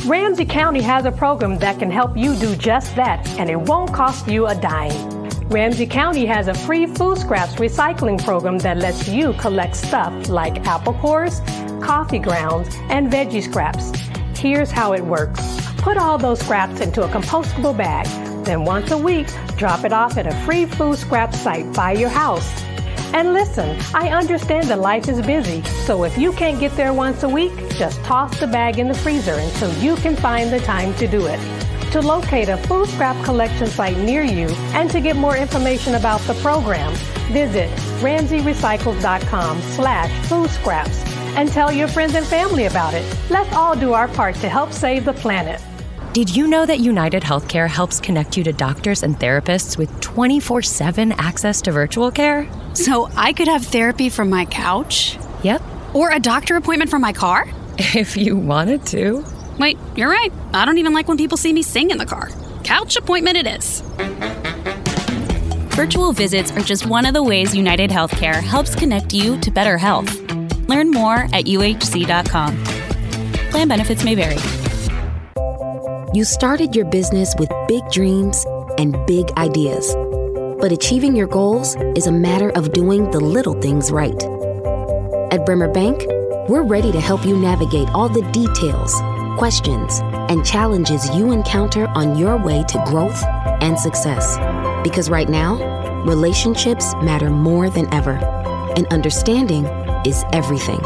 Ramsey 0.08 0.46
County 0.46 0.80
has 0.80 1.04
a 1.04 1.12
program 1.12 1.58
that 1.58 1.78
can 1.78 1.90
help 1.90 2.16
you 2.16 2.34
do 2.36 2.56
just 2.56 2.96
that, 2.96 3.28
and 3.38 3.50
it 3.50 3.60
won't 3.60 3.92
cost 3.92 4.28
you 4.28 4.46
a 4.46 4.54
dime. 4.54 5.28
Ramsey 5.50 5.86
County 5.86 6.24
has 6.24 6.48
a 6.48 6.54
free 6.54 6.86
food 6.86 7.18
scraps 7.18 7.56
recycling 7.56 8.24
program 8.24 8.56
that 8.60 8.78
lets 8.78 9.08
you 9.08 9.34
collect 9.34 9.76
stuff 9.76 10.30
like 10.30 10.66
apple 10.66 10.94
cores, 10.94 11.42
coffee 11.80 12.18
grounds, 12.18 12.74
and 12.88 13.10
veggie 13.10 13.42
scraps. 13.42 13.92
Here's 14.38 14.70
how 14.70 14.92
it 14.92 15.04
works 15.04 15.60
put 15.80 15.96
all 15.96 16.18
those 16.18 16.40
scraps 16.40 16.80
into 16.80 17.02
a 17.02 17.08
compostable 17.08 17.76
bag. 17.76 18.06
Then, 18.44 18.64
once 18.64 18.90
a 18.90 18.98
week, 18.98 19.28
drop 19.56 19.84
it 19.84 19.92
off 19.92 20.16
at 20.16 20.26
a 20.26 20.34
free 20.44 20.66
food 20.66 20.98
scrap 20.98 21.34
site 21.34 21.72
by 21.72 21.92
your 21.92 22.10
house. 22.10 22.48
And 23.12 23.32
listen, 23.32 23.76
I 23.94 24.10
understand 24.10 24.68
that 24.68 24.78
life 24.78 25.08
is 25.08 25.20
busy, 25.22 25.62
so 25.86 26.04
if 26.04 26.16
you 26.16 26.32
can't 26.32 26.60
get 26.60 26.76
there 26.76 26.92
once 26.92 27.22
a 27.22 27.28
week, 27.28 27.52
just 27.70 28.00
toss 28.04 28.38
the 28.38 28.46
bag 28.46 28.78
in 28.78 28.88
the 28.88 28.94
freezer 28.94 29.34
until 29.34 29.72
you 29.78 29.96
can 29.96 30.14
find 30.16 30.52
the 30.52 30.60
time 30.60 30.94
to 30.94 31.08
do 31.08 31.26
it. 31.26 31.40
To 31.92 32.00
locate 32.00 32.48
a 32.48 32.56
food 32.56 32.88
scrap 32.88 33.22
collection 33.24 33.66
site 33.66 33.96
near 33.96 34.22
you 34.22 34.48
and 34.74 34.88
to 34.90 35.00
get 35.00 35.16
more 35.16 35.36
information 35.36 35.96
about 35.96 36.20
the 36.20 36.34
program, 36.34 36.94
visit 37.32 37.68
ramseyrecycles.com 38.00 39.60
slash 39.62 40.28
food 40.28 40.50
scraps 40.50 41.09
and 41.40 41.50
tell 41.50 41.72
your 41.72 41.88
friends 41.88 42.14
and 42.14 42.26
family 42.26 42.66
about 42.66 42.92
it. 42.92 43.04
Let's 43.30 43.50
all 43.54 43.74
do 43.74 43.94
our 43.94 44.08
part 44.08 44.34
to 44.36 44.48
help 44.48 44.74
save 44.74 45.06
the 45.06 45.14
planet. 45.14 45.58
Did 46.12 46.36
you 46.36 46.46
know 46.46 46.66
that 46.66 46.80
United 46.80 47.22
Healthcare 47.22 47.66
helps 47.66 47.98
connect 47.98 48.36
you 48.36 48.44
to 48.44 48.52
doctors 48.52 49.02
and 49.02 49.18
therapists 49.18 49.78
with 49.78 50.00
24 50.00 50.60
7 50.60 51.12
access 51.12 51.62
to 51.62 51.72
virtual 51.72 52.10
care? 52.10 52.46
So 52.74 53.08
I 53.16 53.32
could 53.32 53.48
have 53.48 53.64
therapy 53.64 54.10
from 54.10 54.28
my 54.28 54.44
couch? 54.44 55.16
Yep. 55.42 55.62
Or 55.94 56.10
a 56.10 56.20
doctor 56.20 56.56
appointment 56.56 56.90
from 56.90 57.00
my 57.00 57.12
car? 57.12 57.48
If 57.78 58.18
you 58.18 58.36
wanted 58.36 58.84
to. 58.86 59.24
Wait, 59.58 59.78
you're 59.96 60.10
right. 60.10 60.30
I 60.52 60.66
don't 60.66 60.76
even 60.76 60.92
like 60.92 61.08
when 61.08 61.16
people 61.16 61.38
see 61.38 61.54
me 61.54 61.62
sing 61.62 61.90
in 61.90 61.96
the 61.96 62.04
car. 62.04 62.28
Couch 62.64 62.96
appointment 62.96 63.38
it 63.38 63.46
is. 63.46 63.80
Virtual 65.74 66.12
visits 66.12 66.52
are 66.52 66.60
just 66.60 66.84
one 66.84 67.06
of 67.06 67.14
the 67.14 67.22
ways 67.22 67.54
United 67.54 67.88
Healthcare 67.88 68.42
helps 68.42 68.74
connect 68.74 69.14
you 69.14 69.40
to 69.40 69.50
better 69.50 69.78
health. 69.78 70.29
Learn 70.70 70.92
more 70.92 71.16
at 71.32 71.46
uhc.com. 71.46 72.64
Plan 73.50 73.66
benefits 73.66 74.04
may 74.04 74.14
vary. 74.14 74.38
You 76.14 76.22
started 76.24 76.76
your 76.76 76.84
business 76.84 77.34
with 77.40 77.50
big 77.66 77.82
dreams 77.90 78.46
and 78.78 78.94
big 79.04 79.32
ideas. 79.32 79.92
But 80.60 80.70
achieving 80.70 81.16
your 81.16 81.26
goals 81.26 81.74
is 81.96 82.06
a 82.06 82.12
matter 82.12 82.50
of 82.50 82.72
doing 82.72 83.10
the 83.10 83.18
little 83.18 83.60
things 83.60 83.90
right. 83.90 84.22
At 85.32 85.44
Bremer 85.44 85.72
Bank, 85.72 86.06
we're 86.48 86.62
ready 86.62 86.92
to 86.92 87.00
help 87.00 87.26
you 87.26 87.36
navigate 87.36 87.88
all 87.90 88.08
the 88.08 88.22
details, 88.30 88.94
questions, 89.38 89.98
and 90.30 90.46
challenges 90.46 91.10
you 91.16 91.32
encounter 91.32 91.88
on 91.88 92.16
your 92.16 92.36
way 92.36 92.62
to 92.68 92.84
growth 92.86 93.20
and 93.60 93.76
success. 93.76 94.36
Because 94.84 95.10
right 95.10 95.28
now, 95.28 95.56
relationships 96.04 96.94
matter 97.02 97.28
more 97.28 97.70
than 97.70 97.92
ever, 97.92 98.18
and 98.76 98.86
understanding 98.92 99.64
is 100.04 100.24
everything. 100.32 100.80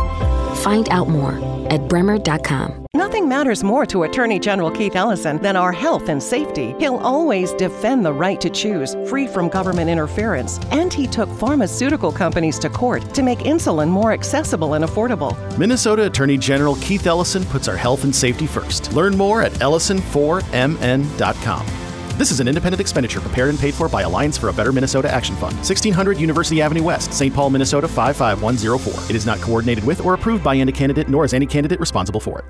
Find 0.57 0.89
out 0.91 1.09
more 1.09 1.39
at 1.71 1.89
bremer.com. 1.89 2.85
Nothing 2.95 3.29
matters 3.29 3.63
more 3.65 3.85
to 3.87 4.03
Attorney 4.05 4.39
General 4.39 4.71
Keith 4.71 4.95
Ellison 4.97 5.43
than 5.43 5.57
our 5.57 5.73
health 5.73 6.09
and 6.09 6.23
safety. 6.23 6.75
He'll 6.79 6.99
always 6.99 7.53
defend 7.55 8.07
the 8.07 8.13
right 8.13 8.41
to 8.41 8.49
choose, 8.49 8.95
free 9.09 9.27
from 9.27 9.49
government 9.49 9.91
interference. 9.91 10.59
And 10.71 10.93
he 10.93 11.07
took 11.07 11.29
pharmaceutical 11.29 12.13
companies 12.13 12.59
to 12.61 12.71
court 12.71 13.13
to 13.15 13.23
make 13.23 13.41
insulin 13.41 13.89
more 13.89 14.13
accessible 14.13 14.75
and 14.75 14.85
affordable. 14.85 15.37
Minnesota 15.59 16.07
Attorney 16.07 16.39
General 16.39 16.77
Keith 16.77 17.07
Ellison 17.07 17.45
puts 17.47 17.67
our 17.69 17.77
health 17.77 18.05
and 18.05 18.15
safety 18.15 18.47
first. 18.47 18.93
Learn 18.93 19.17
more 19.17 19.43
at 19.43 19.53
ellison4mn.com. 19.55 21.84
This 22.17 22.31
is 22.31 22.39
an 22.39 22.47
independent 22.47 22.81
expenditure 22.81 23.19
prepared 23.19 23.51
and 23.51 23.59
paid 23.59 23.75
for 23.75 23.89
by 23.89 24.03
Alliance 24.03 24.39
for 24.39 24.49
a 24.49 24.53
Better 24.53 24.71
Minnesota 24.71 25.13
Action 25.13 25.35
Fund, 25.35 25.57
1600 25.57 26.17
University 26.17 26.63
Avenue 26.63 26.85
West, 26.85 27.13
St. 27.13 27.35
Paul, 27.35 27.51
Minnesota 27.51 27.89
55104. 27.89 29.11
It 29.11 29.17
is 29.17 29.27
not 29.27 29.41
coordinated 29.41 29.83
with 29.83 30.01
or 30.01 30.15
approved 30.15 30.45
by 30.45 30.55
any 30.55 30.71
candidate, 30.71 31.09
nor 31.09 31.25
is 31.25 31.35
any 31.35 31.45
candidate 31.45 31.81
responsible 31.81 32.21
for 32.21 32.39
it. 32.39 32.45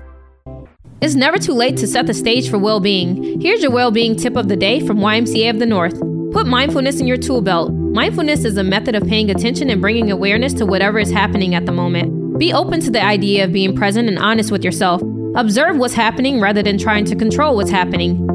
It's 1.01 1.15
never 1.15 1.39
too 1.39 1.53
late 1.53 1.77
to 1.77 1.87
set 1.87 2.05
the 2.05 2.13
stage 2.13 2.47
for 2.47 2.59
well 2.59 2.79
being. 2.79 3.41
Here's 3.41 3.63
your 3.63 3.71
well 3.71 3.89
being 3.89 4.15
tip 4.15 4.35
of 4.35 4.49
the 4.49 4.55
day 4.55 4.85
from 4.85 4.99
YMCA 4.99 5.49
of 5.49 5.57
the 5.57 5.65
North. 5.65 5.99
Put 6.31 6.45
mindfulness 6.45 6.99
in 6.99 7.07
your 7.07 7.17
tool 7.17 7.41
belt. 7.41 7.73
Mindfulness 7.73 8.45
is 8.45 8.57
a 8.57 8.63
method 8.63 8.93
of 8.93 9.07
paying 9.07 9.31
attention 9.31 9.71
and 9.71 9.81
bringing 9.81 10.11
awareness 10.11 10.53
to 10.53 10.67
whatever 10.67 10.99
is 10.99 11.09
happening 11.09 11.55
at 11.55 11.65
the 11.65 11.71
moment. 11.71 12.37
Be 12.37 12.53
open 12.53 12.81
to 12.81 12.91
the 12.91 13.03
idea 13.03 13.45
of 13.45 13.51
being 13.51 13.75
present 13.75 14.09
and 14.09 14.19
honest 14.19 14.51
with 14.51 14.63
yourself. 14.63 15.01
Observe 15.35 15.77
what's 15.77 15.95
happening 15.95 16.39
rather 16.39 16.61
than 16.61 16.77
trying 16.77 17.05
to 17.05 17.15
control 17.15 17.55
what's 17.55 17.71
happening. 17.71 18.34